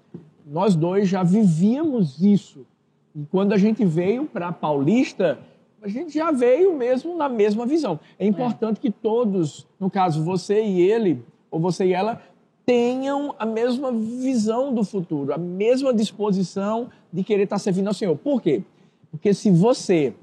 nós 0.44 0.74
dois 0.74 1.08
já 1.08 1.22
vivíamos 1.22 2.20
isso. 2.20 2.66
E 3.14 3.24
quando 3.30 3.52
a 3.52 3.58
gente 3.58 3.84
veio 3.84 4.24
para 4.24 4.50
Paulista, 4.50 5.38
a 5.80 5.86
gente 5.86 6.14
já 6.14 6.32
veio 6.32 6.76
mesmo 6.76 7.16
na 7.16 7.28
mesma 7.28 7.64
visão. 7.64 8.00
É 8.18 8.26
importante 8.26 8.80
que 8.80 8.90
todos, 8.90 9.66
no 9.78 9.88
caso 9.88 10.24
você 10.24 10.64
e 10.64 10.80
ele, 10.80 11.22
ou 11.50 11.60
você 11.60 11.86
e 11.86 11.92
ela, 11.92 12.20
tenham 12.66 13.34
a 13.38 13.46
mesma 13.46 13.92
visão 13.92 14.74
do 14.74 14.82
futuro, 14.82 15.32
a 15.32 15.38
mesma 15.38 15.92
disposição 15.92 16.88
de 17.12 17.22
querer 17.22 17.44
estar 17.44 17.58
servindo 17.58 17.88
ao 17.88 17.94
Senhor. 17.94 18.16
Por 18.16 18.40
quê? 18.40 18.62
Porque 19.10 19.34
se 19.34 19.50
você, 19.50 20.14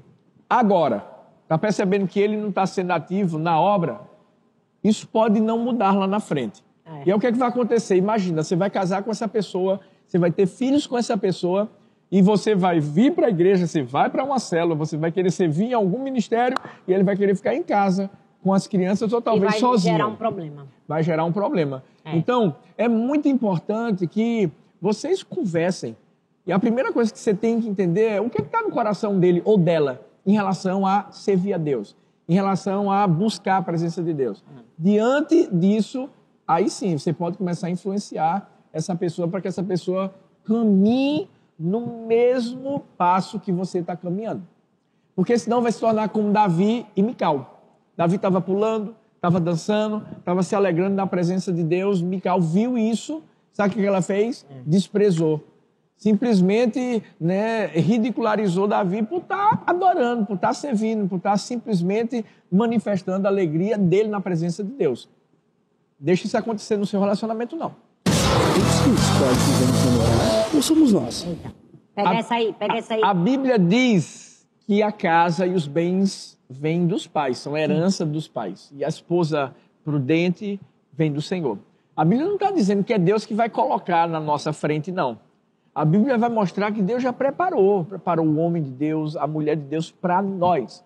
agora, 0.48 1.19
está 1.50 1.58
percebendo 1.58 2.06
que 2.06 2.20
ele 2.20 2.36
não 2.36 2.50
está 2.50 2.64
sendo 2.64 2.92
ativo 2.92 3.36
na 3.36 3.60
obra, 3.60 4.02
isso 4.84 5.08
pode 5.08 5.40
não 5.40 5.58
mudar 5.58 5.90
lá 5.90 6.06
na 6.06 6.20
frente. 6.20 6.62
É. 6.86 7.02
E 7.06 7.10
aí 7.10 7.12
o 7.12 7.18
que, 7.18 7.26
é 7.26 7.32
que 7.32 7.38
vai 7.38 7.48
acontecer? 7.48 7.96
Imagina, 7.96 8.44
você 8.44 8.54
vai 8.54 8.70
casar 8.70 9.02
com 9.02 9.10
essa 9.10 9.26
pessoa, 9.26 9.80
você 10.06 10.16
vai 10.16 10.30
ter 10.30 10.46
filhos 10.46 10.86
com 10.86 10.96
essa 10.96 11.18
pessoa, 11.18 11.68
e 12.08 12.22
você 12.22 12.54
vai 12.54 12.78
vir 12.78 13.12
para 13.14 13.26
a 13.26 13.30
igreja, 13.30 13.66
você 13.66 13.82
vai 13.82 14.08
para 14.08 14.22
uma 14.22 14.38
célula, 14.38 14.76
você 14.76 14.96
vai 14.96 15.10
querer 15.10 15.32
servir 15.32 15.70
em 15.70 15.74
algum 15.74 16.00
ministério, 16.00 16.56
e 16.86 16.92
ele 16.92 17.02
vai 17.02 17.16
querer 17.16 17.34
ficar 17.34 17.52
em 17.52 17.64
casa 17.64 18.08
com 18.40 18.54
as 18.54 18.68
crianças 18.68 19.12
ou 19.12 19.20
talvez 19.20 19.50
vai 19.50 19.60
sozinho 19.60 19.96
gerar 19.96 20.06
um 20.06 20.16
problema. 20.16 20.68
vai 20.86 21.02
gerar 21.02 21.24
um 21.24 21.32
problema. 21.32 21.82
É. 22.04 22.16
Então, 22.16 22.54
é 22.78 22.86
muito 22.86 23.28
importante 23.28 24.06
que 24.06 24.48
vocês 24.80 25.24
conversem. 25.24 25.96
E 26.46 26.52
a 26.52 26.60
primeira 26.60 26.92
coisa 26.92 27.12
que 27.12 27.18
você 27.18 27.34
tem 27.34 27.60
que 27.60 27.68
entender 27.68 28.06
é 28.06 28.20
o 28.20 28.30
que 28.30 28.40
está 28.40 28.62
no 28.62 28.70
coração 28.70 29.18
dele 29.18 29.42
ou 29.44 29.58
dela 29.58 30.08
em 30.26 30.32
relação 30.32 30.86
a 30.86 31.10
servir 31.10 31.52
a 31.54 31.58
Deus, 31.58 31.96
em 32.28 32.34
relação 32.34 32.90
a 32.90 33.06
buscar 33.06 33.58
a 33.58 33.62
presença 33.62 34.02
de 34.02 34.12
Deus. 34.12 34.44
Diante 34.78 35.48
disso, 35.52 36.08
aí 36.46 36.68
sim, 36.70 36.96
você 36.96 37.12
pode 37.12 37.38
começar 37.38 37.66
a 37.66 37.70
influenciar 37.70 38.50
essa 38.72 38.94
pessoa 38.94 39.28
para 39.28 39.40
que 39.40 39.48
essa 39.48 39.62
pessoa 39.62 40.14
caminhe 40.44 41.28
no 41.58 42.06
mesmo 42.06 42.80
passo 42.96 43.38
que 43.38 43.52
você 43.52 43.80
está 43.80 43.96
caminhando. 43.96 44.42
Porque 45.14 45.36
senão 45.38 45.60
vai 45.60 45.72
se 45.72 45.80
tornar 45.80 46.08
como 46.08 46.32
Davi 46.32 46.86
e 46.96 47.02
Mical. 47.02 47.62
Davi 47.96 48.16
estava 48.16 48.40
pulando, 48.40 48.94
estava 49.16 49.38
dançando, 49.38 50.06
estava 50.18 50.42
se 50.42 50.54
alegrando 50.54 50.96
na 50.96 51.06
presença 51.06 51.52
de 51.52 51.62
Deus. 51.62 52.00
Mical 52.00 52.40
viu 52.40 52.78
isso, 52.78 53.22
sabe 53.52 53.74
o 53.74 53.76
que 53.76 53.84
ela 53.84 54.00
fez? 54.00 54.46
Desprezou. 54.64 55.44
Simplesmente 56.00 57.02
né, 57.20 57.66
ridicularizou 57.66 58.66
Davi 58.66 59.02
por 59.02 59.18
estar 59.18 59.62
adorando, 59.66 60.24
por 60.24 60.36
estar 60.36 60.54
servindo, 60.54 61.06
por 61.06 61.16
estar 61.18 61.36
simplesmente 61.36 62.24
manifestando 62.50 63.26
a 63.28 63.30
alegria 63.30 63.76
dele 63.76 64.08
na 64.08 64.18
presença 64.18 64.64
de 64.64 64.70
Deus. 64.72 65.10
Deixa 65.98 66.26
isso 66.26 66.38
acontecer 66.38 66.78
no 66.78 66.86
seu 66.86 66.98
relacionamento, 67.00 67.54
não. 67.54 67.74
Ou 70.54 70.62
somos 70.62 70.90
nós? 70.90 71.26
Pega 71.94 72.08
A- 72.08 72.14
essa 72.16 72.34
aí, 72.34 72.54
pega 72.58 72.76
essa 72.78 72.94
aí. 72.94 73.00
A 73.04 73.12
Bíblia 73.12 73.58
diz 73.58 74.48
que 74.66 74.82
a 74.82 74.90
casa 74.90 75.46
e 75.46 75.52
os 75.52 75.66
bens 75.68 76.38
vêm 76.48 76.86
dos 76.86 77.06
pais, 77.06 77.36
são 77.36 77.58
herança 77.58 78.06
dos 78.06 78.26
pais. 78.26 78.72
E 78.74 78.82
a 78.82 78.88
esposa 78.88 79.54
prudente 79.84 80.58
vem 80.94 81.12
do 81.12 81.20
Senhor. 81.20 81.58
A 81.94 82.06
Bíblia 82.06 82.26
não 82.26 82.36
está 82.36 82.50
dizendo 82.50 82.82
que 82.82 82.94
é 82.94 82.98
Deus 82.98 83.26
que 83.26 83.34
vai 83.34 83.50
colocar 83.50 84.08
na 84.08 84.18
nossa 84.18 84.50
frente, 84.50 84.90
não. 84.90 85.18
A 85.74 85.84
Bíblia 85.84 86.18
vai 86.18 86.28
mostrar 86.28 86.72
que 86.72 86.82
Deus 86.82 87.02
já 87.02 87.12
preparou, 87.12 87.84
preparou 87.84 88.26
o 88.26 88.36
homem 88.38 88.62
de 88.62 88.70
Deus, 88.70 89.16
a 89.16 89.26
mulher 89.26 89.56
de 89.56 89.62
Deus 89.62 89.90
para 89.90 90.20
nós. 90.20 90.84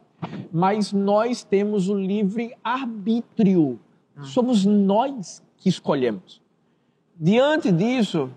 Mas 0.52 0.92
nós 0.92 1.42
temos 1.42 1.88
o 1.88 1.94
livre 1.94 2.54
arbítrio. 2.62 3.80
Somos 4.22 4.64
nós 4.64 5.42
que 5.56 5.68
escolhemos. 5.68 6.42
Diante 7.16 7.72
disso, 7.72 8.30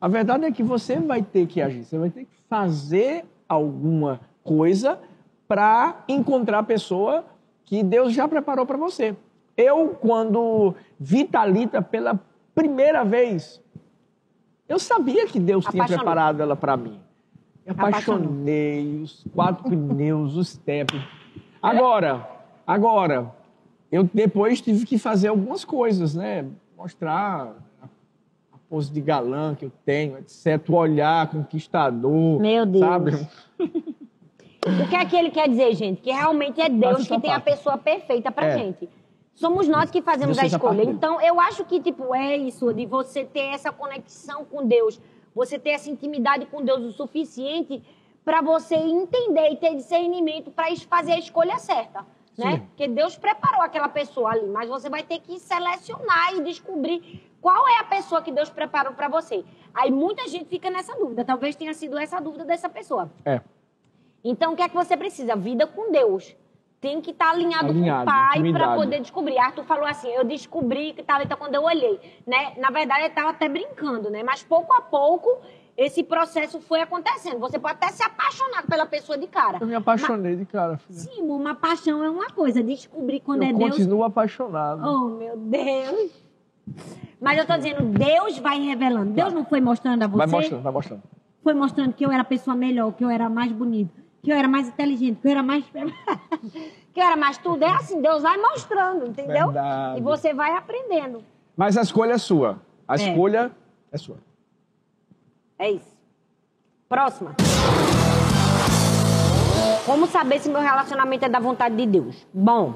a 0.00 0.08
verdade 0.08 0.44
é 0.44 0.50
que 0.50 0.62
você 0.62 0.98
vai 0.98 1.22
ter 1.22 1.46
que 1.46 1.62
agir, 1.62 1.84
você 1.84 1.96
vai 1.96 2.10
ter 2.10 2.24
que 2.24 2.36
fazer 2.48 3.24
alguma 3.48 4.20
coisa 4.42 4.98
para 5.46 6.02
encontrar 6.08 6.58
a 6.58 6.64
pessoa 6.64 7.24
que 7.64 7.82
Deus 7.82 8.12
já 8.12 8.26
preparou 8.26 8.66
para 8.66 8.76
você. 8.76 9.14
Eu, 9.56 9.90
quando 10.00 10.74
vi 10.98 11.24
Thalita 11.24 11.80
pela 11.80 12.18
primeira 12.54 13.04
vez, 13.04 13.61
eu 14.68 14.78
sabia 14.78 15.26
que 15.26 15.38
Deus 15.38 15.64
tinha 15.66 15.82
Apaixonou. 15.82 16.04
preparado 16.04 16.40
ela 16.40 16.56
para 16.56 16.76
mim. 16.76 16.98
Me 17.64 17.72
Apaixonou. 17.72 18.20
apaixonei, 18.22 19.00
os 19.02 19.24
quatro 19.34 19.64
pneus, 19.64 20.36
os 20.36 20.56
tempos. 20.56 21.00
Agora, 21.62 22.28
agora, 22.66 23.32
eu 23.90 24.02
depois 24.12 24.60
tive 24.60 24.84
que 24.84 24.98
fazer 24.98 25.28
algumas 25.28 25.64
coisas, 25.64 26.14
né? 26.14 26.46
Mostrar 26.76 27.54
a, 27.80 27.86
pose 28.68 28.90
de 28.92 29.00
galã 29.00 29.54
que 29.54 29.66
eu 29.66 29.72
tenho, 29.84 30.18
etc. 30.18 30.60
O 30.70 30.74
olhar 30.74 31.30
conquistador. 31.30 32.40
Meu 32.40 32.66
Deus. 32.66 32.80
Sabe? 32.84 33.28
O 33.60 34.88
que 34.88 34.96
é 34.96 35.04
que 35.04 35.16
ele 35.16 35.30
quer 35.30 35.48
dizer, 35.48 35.74
gente? 35.74 36.00
Que 36.00 36.10
realmente 36.10 36.60
é 36.60 36.68
Deus 36.68 37.06
que 37.06 37.20
tem 37.20 37.32
a 37.32 37.40
pessoa 37.40 37.76
perfeita 37.78 38.30
pra 38.32 38.46
É. 38.46 38.58
gente. 38.58 38.88
Somos 39.34 39.66
nós 39.68 39.90
que 39.90 40.02
fazemos 40.02 40.38
a 40.38 40.46
escolha. 40.46 40.82
Então, 40.84 41.20
eu 41.20 41.40
acho 41.40 41.64
que, 41.64 41.80
tipo, 41.80 42.14
é 42.14 42.36
isso, 42.36 42.72
de 42.72 42.86
você 42.86 43.24
ter 43.24 43.46
essa 43.54 43.72
conexão 43.72 44.44
com 44.44 44.66
Deus, 44.66 45.00
você 45.34 45.58
ter 45.58 45.70
essa 45.70 45.90
intimidade 45.90 46.46
com 46.46 46.62
Deus 46.62 46.82
o 46.82 46.92
suficiente 46.92 47.82
pra 48.24 48.40
você 48.42 48.76
entender 48.76 49.50
e 49.50 49.56
ter 49.56 49.74
discernimento 49.74 50.52
es- 50.70 50.82
fazer 50.84 51.12
a 51.12 51.18
escolha 51.18 51.58
certa. 51.58 52.04
Né? 52.38 52.52
Sim. 52.52 52.58
Porque 52.60 52.88
Deus 52.88 53.16
preparou 53.16 53.60
aquela 53.62 53.88
pessoa 53.88 54.30
ali, 54.30 54.46
mas 54.48 54.68
você 54.68 54.88
vai 54.88 55.02
ter 55.02 55.18
que 55.20 55.38
selecionar 55.38 56.34
e 56.34 56.42
descobrir 56.42 57.22
qual 57.40 57.66
é 57.68 57.78
a 57.80 57.84
pessoa 57.84 58.22
que 58.22 58.30
Deus 58.32 58.48
preparou 58.48 58.92
pra 58.94 59.08
você. 59.08 59.44
Aí 59.74 59.90
muita 59.90 60.26
gente 60.28 60.44
fica 60.46 60.70
nessa 60.70 60.94
dúvida. 60.94 61.24
Talvez 61.24 61.56
tenha 61.56 61.74
sido 61.74 61.98
essa 61.98 62.20
dúvida 62.20 62.44
dessa 62.44 62.68
pessoa. 62.68 63.10
É. 63.24 63.40
Então, 64.24 64.52
o 64.52 64.56
que 64.56 64.62
é 64.62 64.68
que 64.68 64.74
você 64.74 64.96
precisa? 64.96 65.34
Vida 65.36 65.66
com 65.66 65.90
Deus. 65.90 66.34
Tem 66.82 67.00
que 67.00 67.12
estar 67.12 67.30
alinhado, 67.30 67.68
Alinhado, 67.68 68.04
com 68.04 68.10
o 68.10 68.12
Pai 68.12 68.52
para 68.52 68.74
poder 68.74 69.00
descobrir. 69.00 69.38
Arthur 69.38 69.62
falou 69.62 69.86
assim: 69.86 70.08
eu 70.08 70.24
descobri 70.24 70.92
que 70.92 71.02
Thalita 71.04 71.36
quando 71.36 71.54
eu 71.54 71.62
olhei. 71.62 72.00
Né? 72.26 72.54
Na 72.58 72.70
verdade, 72.70 73.02
ele 73.02 73.08
estava 73.10 73.30
até 73.30 73.48
brincando, 73.48 74.10
né? 74.10 74.24
Mas 74.24 74.42
pouco 74.42 74.74
a 74.74 74.80
pouco 74.80 75.40
esse 75.76 76.02
processo 76.02 76.60
foi 76.60 76.80
acontecendo. 76.80 77.38
Você 77.38 77.56
pode 77.56 77.74
até 77.74 77.86
se 77.92 78.02
apaixonar 78.02 78.66
pela 78.66 78.84
pessoa 78.84 79.16
de 79.16 79.28
cara. 79.28 79.58
Eu 79.60 79.66
me 79.68 79.76
apaixonei 79.76 80.34
de 80.34 80.44
cara. 80.44 80.76
filha. 80.76 80.98
Sim, 80.98 81.22
uma 81.22 81.54
paixão 81.54 82.02
é 82.02 82.10
uma 82.10 82.28
coisa. 82.30 82.60
Descobrir 82.64 83.20
quando 83.20 83.44
eu 83.44 83.50
é 83.50 83.52
Deus. 83.52 83.70
continuo 83.70 84.02
apaixonado. 84.02 84.82
Oh, 84.84 85.08
meu 85.10 85.36
Deus. 85.36 86.10
Mas 87.20 87.38
eu 87.38 87.46
tô 87.46 87.56
dizendo, 87.56 87.82
Deus 87.96 88.38
vai 88.38 88.60
revelando. 88.60 89.12
Deus 89.12 89.32
não 89.32 89.44
foi 89.44 89.60
mostrando 89.60 90.02
a 90.02 90.08
você? 90.08 90.18
vai 90.18 90.26
mostrando, 90.26 90.62
vai 90.62 90.72
mostrando. 90.72 91.02
foi 91.44 91.54
mostrando 91.54 91.92
que 91.92 92.04
eu 92.04 92.10
era 92.10 92.22
a 92.22 92.24
pessoa 92.24 92.56
melhor, 92.56 92.92
que 92.92 93.04
eu 93.04 93.08
era 93.08 93.28
mais 93.28 93.52
bonita, 93.52 94.01
que 94.22 94.30
eu 94.30 94.36
era 94.36 94.46
mais 94.48 94.68
inteligente, 94.68 95.20
que 95.20 95.26
eu 95.26 95.32
era 95.32 95.42
mais. 95.42 95.64
que 96.94 97.00
eu 97.00 97.04
era 97.04 97.16
mais 97.16 97.38
tudo. 97.38 97.64
É 97.64 97.68
assim, 97.70 98.00
Deus 98.00 98.22
vai 98.22 98.36
mostrando, 98.38 99.06
entendeu? 99.06 99.46
Verdade. 99.50 99.98
E 99.98 100.02
você 100.02 100.32
vai 100.32 100.54
aprendendo. 100.56 101.24
Mas 101.56 101.76
a 101.76 101.82
escolha 101.82 102.12
é 102.12 102.18
sua. 102.18 102.60
A 102.86 102.94
É. 102.94 102.96
escolha 102.96 103.50
é 103.90 103.98
sua. 103.98 104.18
É 105.58 105.70
isso. 105.70 105.92
Próxima. 106.88 107.34
Como 109.84 110.06
saber 110.06 110.38
se 110.38 110.48
meu 110.48 110.60
relacionamento 110.60 111.24
é 111.24 111.28
da 111.28 111.40
vontade 111.40 111.74
de 111.76 111.86
Deus? 111.86 112.26
Bom, 112.32 112.74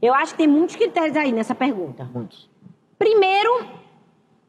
eu 0.00 0.14
acho 0.14 0.32
que 0.32 0.38
tem 0.38 0.48
muitos 0.48 0.74
critérios 0.76 1.16
aí 1.16 1.32
nessa 1.32 1.54
pergunta. 1.54 2.08
Muitos. 2.12 2.48
Primeiro, 2.98 3.66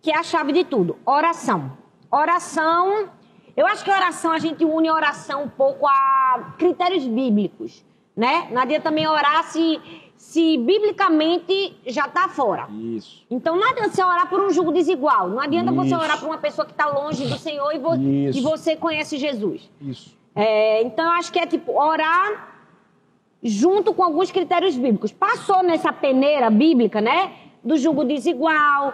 que 0.02 0.10
é 0.10 0.18
a 0.18 0.24
chave 0.24 0.54
de 0.54 0.64
tudo, 0.64 0.98
oração. 1.06 1.74
Oração, 2.10 3.10
eu 3.58 3.66
acho 3.68 3.84
que 3.84 3.92
oração, 3.92 4.32
a 4.32 4.40
gente 4.40 4.64
une 4.64 4.88
a 4.88 4.94
oração 4.94 5.44
um 5.44 5.50
pouco 5.50 5.86
a 5.88 6.54
critérios 6.58 7.06
bíblicos, 7.06 7.84
né? 8.16 8.48
Não 8.52 8.62
adianta 8.62 8.84
também 8.90 9.08
orar 9.08 9.44
se, 9.46 9.82
se 10.16 10.58
biblicamente 10.60 11.76
já 11.86 12.06
está 12.06 12.28
fora. 12.30 12.68
Isso. 12.72 13.26
Então 13.30 13.56
não 13.56 13.68
adianta 13.70 13.90
você 13.92 14.04
orar 14.04 14.30
por 14.30 14.40
um 14.40 14.50
jugo 14.52 14.72
desigual. 14.72 15.28
Não 15.30 15.40
adianta 15.42 15.72
você 15.72 15.88
Isso. 15.94 16.00
orar 16.04 16.20
por 16.20 16.28
uma 16.28 16.38
pessoa 16.38 16.66
que 16.66 16.72
está 16.72 16.88
longe 16.88 17.26
do 17.28 17.38
Senhor 17.38 17.72
e, 17.74 17.80
vo- 17.80 17.96
Isso. 17.96 18.40
e 18.40 18.42
você 18.42 18.76
conhece 18.76 19.18
Jesus. 19.18 19.70
Isso. 19.82 20.16
É, 20.36 20.84
então, 20.84 21.04
eu 21.06 21.12
acho 21.14 21.32
que 21.32 21.40
é 21.40 21.48
tipo 21.48 21.72
orar 21.80 22.54
junto 23.42 23.94
com 23.94 24.04
alguns 24.04 24.32
critérios 24.32 24.76
bíblicos. 24.76 25.12
Passou 25.12 25.64
nessa 25.64 25.92
peneira 25.92 26.50
bíblica, 26.50 27.02
né? 27.02 27.34
Do 27.64 27.76
julgo 27.78 28.04
desigual, 28.04 28.94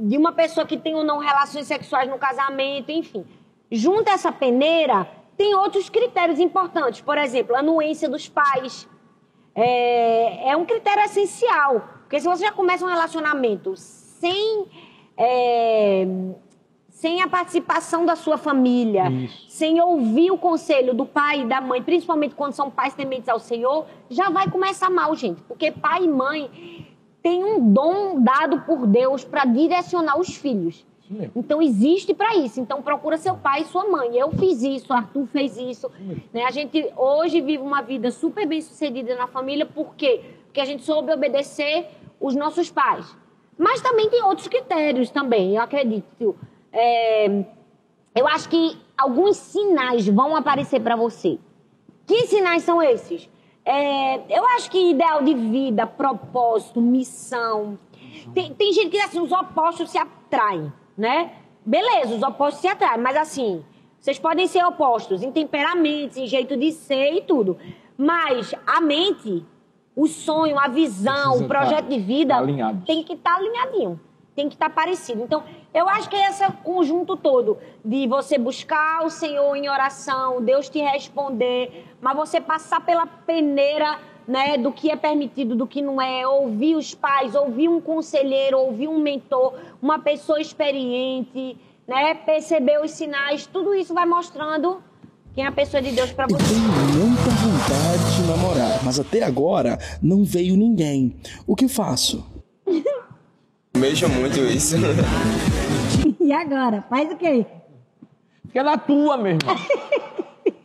de 0.00 0.16
uma 0.16 0.32
pessoa 0.32 0.66
que 0.66 0.76
tem 0.76 0.94
ou 0.94 1.04
não 1.04 1.18
relações 1.18 1.66
sexuais 1.66 2.08
no 2.08 2.18
casamento, 2.18 2.90
enfim. 2.90 3.24
Junto 3.70 4.08
a 4.08 4.12
essa 4.12 4.32
peneira, 4.32 5.06
tem 5.36 5.54
outros 5.54 5.88
critérios 5.90 6.38
importantes. 6.38 7.00
Por 7.00 7.18
exemplo, 7.18 7.54
a 7.54 7.60
anuência 7.60 8.08
dos 8.08 8.28
pais. 8.28 8.88
É, 9.54 10.50
é 10.50 10.56
um 10.56 10.64
critério 10.64 11.02
essencial. 11.04 11.88
Porque 12.02 12.20
se 12.20 12.26
você 12.26 12.44
já 12.44 12.52
começa 12.52 12.84
um 12.84 12.88
relacionamento 12.88 13.74
sem, 13.76 14.66
é, 15.16 16.06
sem 16.88 17.22
a 17.22 17.28
participação 17.28 18.06
da 18.06 18.16
sua 18.16 18.38
família, 18.38 19.10
Isso. 19.10 19.50
sem 19.50 19.80
ouvir 19.80 20.30
o 20.30 20.38
conselho 20.38 20.94
do 20.94 21.04
pai 21.04 21.42
e 21.42 21.46
da 21.46 21.60
mãe, 21.60 21.82
principalmente 21.82 22.34
quando 22.34 22.54
são 22.54 22.70
pais 22.70 22.94
tementes 22.94 23.28
ao 23.28 23.38
Senhor, 23.38 23.86
já 24.08 24.30
vai 24.30 24.50
começar 24.50 24.90
mal, 24.90 25.14
gente. 25.14 25.42
Porque 25.42 25.70
pai 25.70 26.04
e 26.04 26.08
mãe 26.08 26.86
têm 27.22 27.44
um 27.44 27.72
dom 27.72 28.20
dado 28.20 28.60
por 28.62 28.86
Deus 28.86 29.24
para 29.24 29.44
direcionar 29.44 30.18
os 30.18 30.34
filhos. 30.36 30.84
Então 31.36 31.60
existe 31.60 32.14
para 32.14 32.36
isso. 32.36 32.60
Então 32.60 32.82
procura 32.82 33.16
seu 33.18 33.36
pai 33.36 33.62
e 33.62 33.64
sua 33.66 33.88
mãe. 33.88 34.16
Eu 34.16 34.30
fiz 34.32 34.62
isso, 34.62 34.92
Arthur 34.92 35.26
fez 35.26 35.56
isso. 35.56 35.90
Né? 36.32 36.44
A 36.44 36.50
gente 36.50 36.90
hoje 36.96 37.40
vive 37.40 37.62
uma 37.62 37.82
vida 37.82 38.10
super 38.10 38.46
bem 38.46 38.60
sucedida 38.60 39.14
na 39.14 39.26
família, 39.26 39.66
por 39.66 39.94
quê? 39.94 40.20
Porque 40.46 40.60
a 40.60 40.64
gente 40.64 40.82
soube 40.82 41.12
obedecer 41.12 41.86
os 42.20 42.34
nossos 42.34 42.70
pais. 42.70 43.16
Mas 43.58 43.80
também 43.80 44.08
tem 44.08 44.22
outros 44.24 44.48
critérios 44.48 45.10
também, 45.10 45.56
eu 45.56 45.62
acredito. 45.62 46.34
É, 46.72 47.44
eu 48.14 48.26
acho 48.26 48.48
que 48.48 48.78
alguns 48.96 49.36
sinais 49.36 50.08
vão 50.08 50.34
aparecer 50.34 50.80
para 50.80 50.96
você. 50.96 51.38
Que 52.06 52.26
sinais 52.26 52.62
são 52.62 52.82
esses? 52.82 53.28
É, 53.64 54.16
eu 54.28 54.44
acho 54.56 54.70
que 54.70 54.90
ideal 54.90 55.22
de 55.22 55.34
vida, 55.34 55.86
propósito, 55.86 56.80
missão. 56.80 57.78
Tem, 58.34 58.52
tem 58.54 58.72
gente 58.72 58.90
que 58.90 58.96
diz 58.98 59.06
assim, 59.06 59.20
os 59.20 59.32
opostos 59.32 59.90
se 59.90 59.98
atraem, 59.98 60.72
né? 60.96 61.32
Beleza, 61.64 62.14
os 62.14 62.22
opostos 62.22 62.60
se 62.60 62.68
atraem, 62.68 63.00
mas 63.00 63.16
assim, 63.16 63.64
vocês 64.00 64.18
podem 64.18 64.46
ser 64.48 64.64
opostos 64.64 65.22
em 65.22 65.30
temperamentos, 65.30 66.16
em 66.16 66.26
jeito 66.26 66.56
de 66.56 66.72
ser 66.72 67.12
e 67.14 67.20
tudo. 67.22 67.56
Mas 67.96 68.52
a 68.66 68.80
mente, 68.80 69.44
o 69.94 70.08
sonho, 70.08 70.58
a 70.58 70.66
visão, 70.66 71.30
Precisa 71.30 71.44
o 71.44 71.48
projeto 71.48 71.84
tá 71.84 71.88
de 71.88 72.00
vida 72.00 72.36
alinhados. 72.36 72.84
tem 72.84 73.04
que 73.04 73.12
estar 73.12 73.36
alinhadinho. 73.36 74.00
Tem 74.34 74.48
que 74.48 74.54
estar 74.54 74.70
parecido. 74.70 75.22
Então, 75.22 75.42
eu 75.74 75.88
acho 75.88 76.08
que 76.08 76.16
é 76.16 76.30
esse 76.30 76.44
conjunto 76.64 77.16
todo 77.16 77.58
de 77.84 78.06
você 78.06 78.38
buscar 78.38 79.04
o 79.04 79.10
Senhor 79.10 79.54
em 79.54 79.68
oração, 79.68 80.42
Deus 80.42 80.68
te 80.68 80.78
responder, 80.80 81.86
mas 82.00 82.16
você 82.16 82.40
passar 82.40 82.80
pela 82.80 83.06
peneira 83.06 83.98
né, 84.26 84.56
do 84.56 84.72
que 84.72 84.90
é 84.90 84.96
permitido, 84.96 85.54
do 85.54 85.66
que 85.66 85.82
não 85.82 86.00
é, 86.00 86.26
ouvir 86.26 86.76
os 86.76 86.94
pais, 86.94 87.34
ouvir 87.34 87.68
um 87.68 87.80
conselheiro, 87.80 88.58
ouvir 88.58 88.88
um 88.88 88.98
mentor, 88.98 89.54
uma 89.82 89.98
pessoa 89.98 90.40
experiente, 90.40 91.56
né, 91.86 92.14
perceber 92.14 92.80
os 92.80 92.92
sinais, 92.92 93.46
tudo 93.46 93.74
isso 93.74 93.92
vai 93.92 94.06
mostrando 94.06 94.82
quem 95.34 95.44
é 95.44 95.48
a 95.48 95.52
pessoa 95.52 95.82
de 95.82 95.90
Deus 95.92 96.12
para 96.12 96.24
Eu 96.24 96.36
você. 96.36 96.54
tenho 96.54 96.60
muita 96.60 97.30
vontade 97.30 98.16
de 98.16 98.22
namorar, 98.28 98.84
mas 98.84 99.00
até 99.00 99.22
agora 99.22 99.78
não 100.00 100.24
veio 100.24 100.56
ninguém. 100.56 101.16
O 101.46 101.56
que 101.56 101.68
faço? 101.68 102.31
Mexa 103.82 104.06
muito 104.06 104.38
isso. 104.38 104.76
E 106.20 106.32
agora? 106.32 106.82
Faz 106.88 107.10
o 107.10 107.16
quê? 107.16 107.44
Fica 108.46 108.62
na 108.62 108.78
tua, 108.78 109.16
meu 109.16 109.32
irmão. 109.32 109.56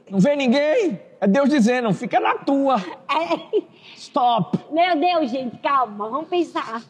Não 0.08 0.20
vem 0.20 0.38
ninguém? 0.38 1.02
É 1.20 1.26
Deus 1.28 1.50
dizendo, 1.50 1.92
fica 1.96 2.20
na 2.20 2.36
tua. 2.36 2.76
É, 2.76 3.64
Stop. 3.96 4.60
Meu 4.72 4.96
Deus, 5.00 5.32
gente, 5.32 5.58
calma, 5.58 6.08
vamos 6.10 6.30
pensar. 6.30 6.84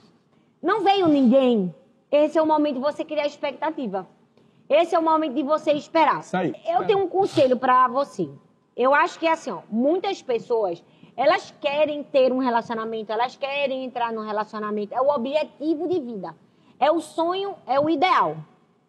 Não 0.62 0.84
veio 0.84 1.08
ninguém. 1.08 1.74
Esse 2.12 2.38
é 2.38 2.42
o 2.42 2.46
momento 2.46 2.76
de 2.76 2.82
você 2.82 3.06
criar 3.06 3.26
expectativa. 3.26 4.06
Esse 4.70 4.94
é 4.96 5.00
o 5.00 5.04
momento 5.04 5.34
de 5.34 5.44
você 5.44 5.72
esperar. 5.72 6.20
Isso 6.20 6.36
aí. 6.36 6.54
Eu 6.68 6.84
tenho 6.86 7.00
um 7.00 7.08
conselho 7.08 7.56
para 7.56 7.88
você. 7.88 8.28
Eu 8.76 8.94
acho 8.94 9.18
que 9.18 9.26
é 9.26 9.32
assim, 9.32 9.50
ó, 9.50 9.60
muitas 9.72 10.22
pessoas, 10.22 10.84
elas 11.18 11.52
querem 11.60 12.04
ter 12.04 12.32
um 12.32 12.38
relacionamento, 12.38 13.12
elas 13.12 13.36
querem 13.36 13.84
entrar 13.84 14.14
num 14.14 14.24
relacionamento. 14.24 14.94
É 14.94 15.02
o 15.02 15.10
objetivo 15.10 15.88
de 15.88 16.00
vida. 16.00 16.36
É 16.80 16.92
o 16.92 17.02
sonho, 17.02 17.56
é 17.66 17.80
o 17.80 17.90
ideal. 17.90 18.38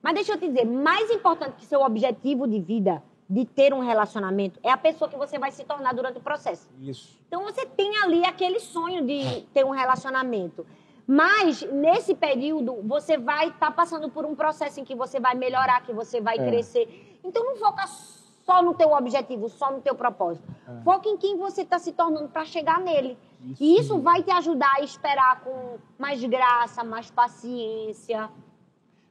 Mas 0.02 0.14
deixa 0.14 0.34
eu 0.34 0.38
te 0.38 0.46
dizer, 0.46 0.66
mais 0.66 1.10
importante 1.10 1.54
que 1.56 1.64
seu 1.64 1.80
objetivo 1.80 2.46
de 2.46 2.60
vida, 2.60 3.02
de 3.28 3.46
ter 3.46 3.72
um 3.72 3.80
relacionamento, 3.80 4.60
é 4.62 4.70
a 4.70 4.76
pessoa 4.76 5.08
que 5.10 5.16
você 5.16 5.38
vai 5.38 5.50
se 5.50 5.64
tornar 5.64 5.94
durante 5.94 6.18
o 6.18 6.20
processo. 6.20 6.68
Isso. 6.80 7.18
Então 7.26 7.42
você 7.44 7.64
tem 7.64 7.96
ali 7.98 8.22
aquele 8.24 8.60
sonho 8.60 9.04
de 9.06 9.40
ter 9.54 9.64
um 9.64 9.70
relacionamento. 9.70 10.66
Mas 11.06 11.62
nesse 11.62 12.14
período 12.14 12.76
você 12.82 13.16
vai 13.16 13.48
estar 13.48 13.70
passando 13.70 14.10
por 14.10 14.26
um 14.26 14.34
processo 14.34 14.78
em 14.78 14.84
que 14.84 14.94
você 14.94 15.18
vai 15.18 15.34
melhorar, 15.34 15.82
que 15.82 15.92
você 15.94 16.20
vai 16.20 16.36
É. 16.38 16.46
crescer. 16.46 17.18
Então 17.24 17.42
não 17.42 17.56
foca 17.56 17.86
só 17.86 18.17
no 18.62 18.74
teu 18.74 18.92
objetivo, 18.92 19.48
só 19.48 19.70
no 19.70 19.80
teu 19.80 19.94
propósito. 19.94 20.46
Foca 20.84 21.08
em 21.08 21.16
quem 21.16 21.36
você 21.36 21.62
está 21.62 21.78
se 21.78 21.92
tornando 21.92 22.28
para 22.28 22.44
chegar 22.44 22.80
nele. 22.80 23.16
E 23.60 23.78
isso 23.78 23.98
vai 24.00 24.22
te 24.22 24.30
ajudar 24.30 24.72
a 24.78 24.82
esperar 24.82 25.40
com 25.42 25.76
mais 25.98 26.22
graça, 26.24 26.82
mais 26.82 27.10
paciência. 27.10 28.28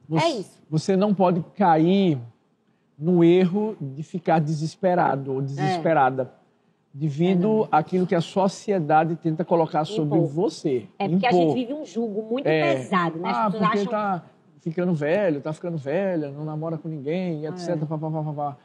Você, 0.08 0.24
É 0.26 0.30
isso. 0.30 0.62
Você 0.70 0.96
não 0.96 1.14
pode 1.14 1.42
cair 1.54 2.18
no 2.98 3.22
erro 3.22 3.76
de 3.80 4.02
ficar 4.02 4.40
desesperado 4.40 5.32
ou 5.34 5.40
desesperada. 5.42 6.32
Devido 6.92 7.68
àquilo 7.70 8.06
que 8.06 8.14
a 8.14 8.20
sociedade 8.20 9.14
tenta 9.16 9.44
colocar 9.44 9.84
sobre 9.84 10.18
Impor. 10.18 10.26
você. 10.28 10.88
É 10.98 11.08
porque 11.08 11.26
a 11.26 11.30
Impor. 11.30 11.40
gente 11.42 11.54
vive 11.54 11.74
um 11.74 11.84
julgo 11.84 12.22
muito 12.22 12.46
É. 12.46 12.74
pesado, 12.74 13.18
né? 13.18 13.28
As 13.30 13.36
Ah, 13.36 13.50
porque 13.50 13.64
acham 13.64 13.86
tá 13.86 14.22
ficando 14.60 14.94
velho, 14.94 15.40
tá 15.40 15.52
ficando 15.52 15.76
velha, 15.76 16.30
não 16.32 16.44
namora 16.44 16.76
com 16.76 16.88
ninguém, 16.88 17.46
É. 17.46 17.50
etc. 17.50 17.78
Pá, 17.86 17.96
pá, 17.98 18.10
pá, 18.10 18.22
pá, 18.22 18.32
pá. 18.32 18.56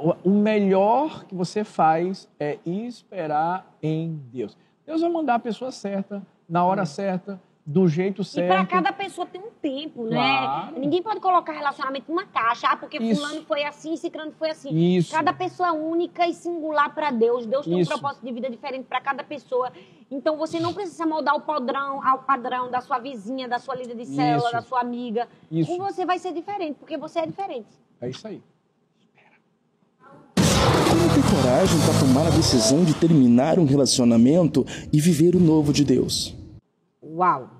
O- 0.00 0.30
melhor 0.30 1.24
que 1.24 1.34
você 1.34 1.64
faz 1.64 2.28
é 2.38 2.58
esperar 2.64 3.66
em 3.82 4.20
Deus. 4.32 4.56
Deus 4.86 5.00
vai 5.00 5.10
mandar 5.10 5.34
a 5.34 5.38
pessoa 5.38 5.70
certa, 5.70 6.22
na 6.48 6.64
hora 6.64 6.86
certa, 6.86 7.40
do 7.66 7.86
jeito 7.86 8.22
E 8.22 8.24
certo. 8.24 8.48
para 8.48 8.64
cada 8.66 8.92
pessoa 8.94 9.26
tem 9.26 9.42
um 9.42 9.50
tempo, 9.60 10.04
né? 10.04 10.16
Claro. 10.16 10.80
Ninguém 10.80 11.02
pode 11.02 11.20
colocar 11.20 11.52
relacionamento 11.52 12.10
numa 12.10 12.24
caixa. 12.24 12.66
Ah, 12.66 12.76
porque 12.78 12.96
Isso. 12.96 13.20
fulano 13.20 13.44
foi 13.44 13.62
assim, 13.64 13.94
ciclano 13.96 14.32
foi 14.38 14.48
assim. 14.50 14.70
Isso. 14.96 15.12
Cada 15.14 15.34
pessoa 15.34 15.68
é 15.68 15.72
única 15.72 16.26
e 16.26 16.32
singular 16.32 16.94
para 16.94 17.10
Deus. 17.10 17.44
Deus 17.44 17.66
tem 17.66 17.78
Isso. 17.78 17.90
um 17.92 17.98
propósito 17.98 18.24
de 18.24 18.32
vida 18.32 18.48
diferente 18.48 18.86
para 18.86 19.02
cada 19.02 19.22
pessoa. 19.22 19.70
Então 20.10 20.38
você 20.38 20.58
não 20.58 20.72
precisa 20.72 21.04
moldar 21.04 21.34
o 21.36 21.42
padrão 21.42 22.02
ao 22.02 22.20
padrão 22.20 22.70
da 22.70 22.80
sua 22.80 22.98
vizinha, 22.98 23.46
da 23.46 23.58
sua 23.58 23.74
líder 23.74 23.96
de 23.96 24.06
célula, 24.06 24.50
da 24.50 24.62
sua 24.62 24.80
amiga. 24.80 25.28
Isso. 25.50 25.70
Com 25.70 25.84
você 25.84 26.06
vai 26.06 26.18
ser 26.18 26.32
diferente, 26.32 26.76
porque 26.78 26.96
você 26.96 27.18
é 27.18 27.26
diferente. 27.26 27.68
É 28.00 28.08
isso 28.08 28.26
aí. 28.26 28.42
Coragem 31.30 31.78
para 31.84 32.00
tomar 32.00 32.26
a 32.26 32.30
decisão 32.30 32.86
de 32.86 32.94
terminar 32.94 33.58
um 33.58 33.66
relacionamento 33.66 34.64
e 34.90 34.98
viver 34.98 35.36
o 35.36 35.38
novo 35.38 35.74
de 35.74 35.84
Deus? 35.84 36.34
Uau! 37.02 37.50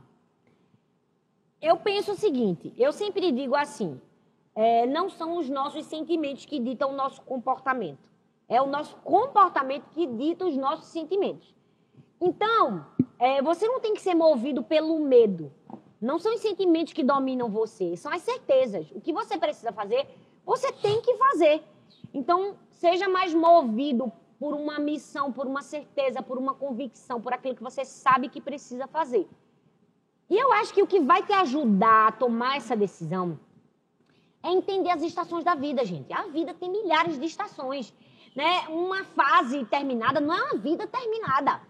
Eu 1.60 1.76
penso 1.76 2.12
o 2.12 2.16
seguinte, 2.16 2.72
eu 2.78 2.92
sempre 2.94 3.30
digo 3.30 3.54
assim, 3.54 4.00
é, 4.54 4.86
não 4.86 5.10
são 5.10 5.36
os 5.36 5.50
nossos 5.50 5.84
sentimentos 5.84 6.46
que 6.46 6.58
ditam 6.58 6.92
o 6.92 6.96
nosso 6.96 7.20
comportamento. 7.20 8.08
É 8.48 8.62
o 8.62 8.66
nosso 8.66 8.96
comportamento 9.04 9.84
que 9.90 10.06
dita 10.06 10.46
os 10.46 10.56
nossos 10.56 10.86
sentimentos. 10.86 11.54
Então, 12.18 12.86
é, 13.18 13.42
você 13.42 13.68
não 13.68 13.80
tem 13.80 13.92
que 13.92 14.00
ser 14.00 14.14
movido 14.14 14.62
pelo 14.62 14.98
medo. 14.98 15.52
Não 16.00 16.18
são 16.18 16.34
os 16.34 16.40
sentimentos 16.40 16.94
que 16.94 17.04
dominam 17.04 17.50
você, 17.50 17.94
são 17.98 18.10
as 18.10 18.22
certezas. 18.22 18.90
O 18.92 19.00
que 19.00 19.12
você 19.12 19.36
precisa 19.36 19.72
fazer, 19.72 20.06
você 20.46 20.72
tem 20.72 21.02
que 21.02 21.14
fazer. 21.18 21.62
Então, 22.14 22.56
seja 22.78 23.08
mais 23.08 23.34
movido 23.34 24.10
por 24.38 24.54
uma 24.54 24.78
missão, 24.78 25.32
por 25.32 25.46
uma 25.46 25.62
certeza, 25.62 26.22
por 26.22 26.38
uma 26.38 26.54
convicção, 26.54 27.20
por 27.20 27.32
aquilo 27.32 27.56
que 27.56 27.62
você 27.62 27.84
sabe 27.84 28.28
que 28.28 28.40
precisa 28.40 28.86
fazer. 28.86 29.28
E 30.30 30.36
eu 30.36 30.52
acho 30.52 30.72
que 30.72 30.82
o 30.82 30.86
que 30.86 31.00
vai 31.00 31.22
te 31.24 31.32
ajudar 31.32 32.08
a 32.08 32.12
tomar 32.12 32.56
essa 32.56 32.76
decisão 32.76 33.38
é 34.42 34.50
entender 34.50 34.90
as 34.90 35.02
estações 35.02 35.44
da 35.44 35.54
vida, 35.54 35.84
gente. 35.84 36.12
A 36.12 36.22
vida 36.28 36.54
tem 36.54 36.70
milhares 36.70 37.18
de 37.18 37.26
estações. 37.26 37.92
Né? 38.36 38.68
Uma 38.68 39.02
fase 39.04 39.64
terminada 39.64 40.20
não 40.20 40.32
é 40.34 40.42
uma 40.44 40.58
vida 40.58 40.86
terminada. 40.86 41.60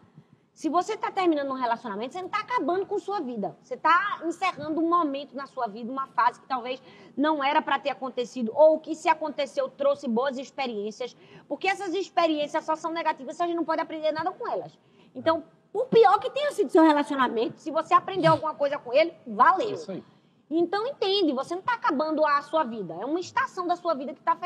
Se 0.58 0.68
você 0.68 0.94
está 0.94 1.08
terminando 1.12 1.50
um 1.50 1.54
relacionamento, 1.54 2.14
você 2.14 2.18
não 2.18 2.26
está 2.26 2.40
acabando 2.40 2.84
com 2.84 2.98
sua 2.98 3.20
vida. 3.20 3.56
Você 3.62 3.74
está 3.74 4.20
encerrando 4.24 4.80
um 4.80 4.88
momento 4.88 5.36
na 5.36 5.46
sua 5.46 5.68
vida, 5.68 5.88
uma 5.88 6.08
fase 6.08 6.40
que 6.40 6.48
talvez 6.48 6.82
não 7.16 7.44
era 7.44 7.62
para 7.62 7.78
ter 7.78 7.90
acontecido, 7.90 8.50
ou 8.52 8.80
que 8.80 8.96
se 8.96 9.08
aconteceu 9.08 9.68
trouxe 9.68 10.08
boas 10.08 10.36
experiências. 10.36 11.16
Porque 11.46 11.68
essas 11.68 11.94
experiências 11.94 12.64
só 12.64 12.74
são 12.74 12.90
negativas 12.90 13.36
se 13.36 13.42
a 13.44 13.46
gente 13.46 13.54
não 13.54 13.64
pode 13.64 13.80
aprender 13.80 14.10
nada 14.10 14.32
com 14.32 14.50
elas. 14.50 14.76
Então, 15.14 15.44
por 15.72 15.86
pior 15.86 16.18
que 16.18 16.28
tenha 16.28 16.50
sido 16.50 16.72
seu 16.72 16.82
relacionamento, 16.82 17.60
se 17.60 17.70
você 17.70 17.94
aprendeu 17.94 18.32
alguma 18.32 18.56
coisa 18.56 18.78
com 18.80 18.92
ele, 18.92 19.14
valeu. 19.24 19.76
É. 19.90 20.02
Então 20.50 20.84
entende, 20.88 21.32
você 21.32 21.54
não 21.54 21.60
está 21.60 21.74
acabando 21.74 22.26
a 22.26 22.42
sua 22.42 22.64
vida. 22.64 22.94
É 22.94 23.04
uma 23.04 23.20
estação 23.20 23.64
da 23.64 23.76
sua 23.76 23.94
vida 23.94 24.12
que 24.12 24.18
está 24.18 24.36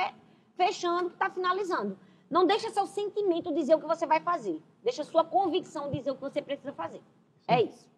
fechando, 0.58 1.08
que 1.08 1.16
tá 1.16 1.30
finalizando. 1.30 1.98
Não 2.30 2.44
deixa 2.44 2.68
seu 2.68 2.86
sentimento 2.86 3.50
dizer 3.54 3.76
o 3.76 3.80
que 3.80 3.86
você 3.86 4.06
vai 4.06 4.20
fazer. 4.20 4.62
Deixa 4.82 5.04
sua 5.04 5.24
convicção 5.24 5.90
dizer 5.90 6.10
o 6.10 6.14
que 6.14 6.20
você 6.20 6.42
precisa 6.42 6.72
fazer. 6.72 7.00
É 7.46 7.62
isso. 7.62 7.90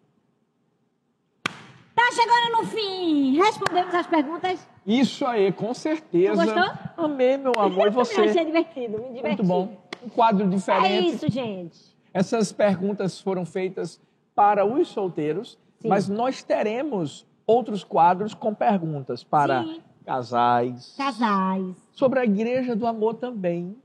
Tá 1.95 2.03
chegando 2.13 2.57
no 2.61 2.67
fim. 2.67 3.37
Respondemos 3.37 3.93
as 3.95 4.05
perguntas. 4.07 4.67
Isso 4.85 5.25
aí, 5.25 5.51
com 5.51 5.73
certeza. 5.73 6.45
Tu 6.45 6.53
gostou? 6.53 7.05
Amei, 7.05 7.37
meu 7.37 7.53
amor. 7.57 7.85
E 7.85 7.87
Eu 7.87 7.91
você? 7.91 8.21
achei 8.21 8.45
divertido, 8.45 8.97
me 8.99 9.13
diverti. 9.13 9.41
Muito 9.41 9.43
bom. 9.43 9.77
Um 10.03 10.09
quadro 10.09 10.45
É 10.45 10.49
diferente. 10.49 11.15
isso, 11.15 11.31
gente. 11.31 11.95
Essas 12.13 12.51
perguntas 12.51 13.19
foram 13.19 13.45
feitas 13.45 13.99
para 14.35 14.65
os 14.65 14.89
solteiros, 14.89 15.57
Sim. 15.79 15.87
mas 15.87 16.07
nós 16.09 16.43
teremos 16.43 17.25
outros 17.47 17.83
quadros 17.83 18.33
com 18.33 18.53
perguntas 18.53 19.23
para 19.23 19.63
Sim. 19.63 19.81
casais, 20.05 20.93
Casais, 20.97 21.75
sobre 21.93 22.19
a 22.19 22.25
igreja 22.25 22.75
do 22.75 22.85
amor 22.85 23.15
também. 23.15 23.75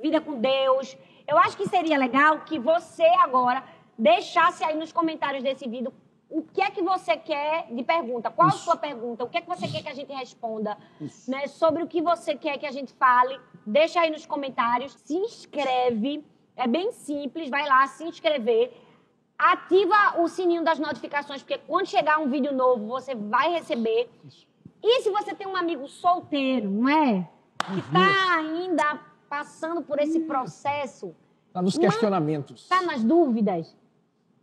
vida 0.00 0.20
com 0.20 0.38
Deus. 0.40 0.96
Eu 1.26 1.38
acho 1.38 1.56
que 1.56 1.68
seria 1.68 1.98
legal 1.98 2.40
que 2.40 2.58
você 2.58 3.06
agora 3.20 3.62
deixasse 3.98 4.64
aí 4.64 4.76
nos 4.76 4.92
comentários 4.92 5.42
desse 5.42 5.68
vídeo 5.68 5.92
o 6.32 6.40
que 6.40 6.62
é 6.62 6.70
que 6.70 6.82
você 6.82 7.14
quer 7.14 7.66
de 7.70 7.82
pergunta. 7.82 8.30
Qual 8.30 8.48
a 8.48 8.50
Isso. 8.50 8.64
sua 8.64 8.76
pergunta? 8.76 9.22
O 9.22 9.28
que 9.28 9.36
é 9.36 9.40
que 9.42 9.48
você 9.48 9.68
quer 9.68 9.82
que 9.82 9.88
a 9.88 9.94
gente 9.94 10.10
responda? 10.12 10.78
Isso. 10.98 11.30
Né? 11.30 11.46
Sobre 11.46 11.82
o 11.82 11.86
que 11.86 12.00
você 12.00 12.34
quer 12.34 12.56
que 12.56 12.64
a 12.64 12.70
gente 12.72 12.92
fale. 12.94 13.38
Deixa 13.66 14.00
aí 14.00 14.10
nos 14.10 14.24
comentários. 14.24 14.94
Se 15.04 15.14
inscreve. 15.14 16.24
É 16.56 16.66
bem 16.66 16.90
simples. 16.90 17.50
Vai 17.50 17.68
lá 17.68 17.86
se 17.86 18.04
inscrever. 18.04 18.72
Ativa 19.38 20.20
o 20.20 20.28
sininho 20.28 20.64
das 20.64 20.78
notificações, 20.78 21.42
porque 21.42 21.58
quando 21.66 21.86
chegar 21.86 22.18
um 22.18 22.30
vídeo 22.30 22.54
novo, 22.54 22.86
você 22.86 23.14
vai 23.14 23.50
receber. 23.50 24.08
Isso. 24.24 24.46
E 24.82 25.02
se 25.02 25.10
você 25.10 25.34
tem 25.34 25.46
um 25.46 25.56
amigo 25.56 25.86
solteiro, 25.86 26.70
não 26.70 26.88
é? 26.88 27.28
Que 27.58 27.78
está 27.78 28.36
ainda 28.36 29.00
passando 29.32 29.80
por 29.80 29.98
esse 29.98 30.20
processo, 30.20 31.16
Tá 31.54 31.62
nos 31.62 31.78
questionamentos. 31.78 32.64
está 32.64 32.82
nas 32.82 33.02
dúvidas, 33.02 33.74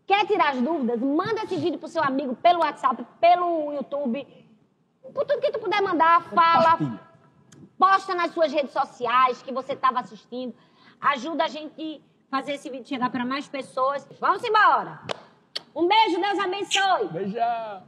quer 0.07 0.25
tirar 0.25 0.49
as 0.53 0.61
dúvidas, 0.61 0.99
manda 0.99 1.43
esse 1.43 1.57
vídeo 1.57 1.77
pro 1.77 1.87
seu 1.87 2.01
amigo 2.01 2.35
pelo 2.35 2.61
WhatsApp, 2.61 3.05
pelo 3.21 3.71
YouTube, 3.71 4.25
por 5.13 5.25
tudo 5.25 5.41
que 5.41 5.51
tu 5.51 5.59
puder 5.59 5.79
mandar, 5.83 6.23
fala, 6.33 6.79
posta 7.77 8.15
nas 8.15 8.31
suas 8.31 8.51
redes 8.51 8.71
sociais 8.71 9.43
que 9.43 9.53
você 9.53 9.73
estava 9.73 9.99
assistindo. 9.99 10.55
Ajuda 10.99 11.43
a 11.43 11.47
gente 11.47 12.01
a 12.31 12.37
fazer 12.37 12.53
esse 12.53 12.67
vídeo 12.67 12.87
chegar 12.87 13.11
para 13.11 13.23
mais 13.23 13.47
pessoas. 13.47 14.07
Vamos 14.19 14.43
embora. 14.43 15.01
Um 15.75 15.87
beijo, 15.87 16.19
Deus 16.19 16.39
abençoe. 16.39 17.07
Beijão. 17.09 17.83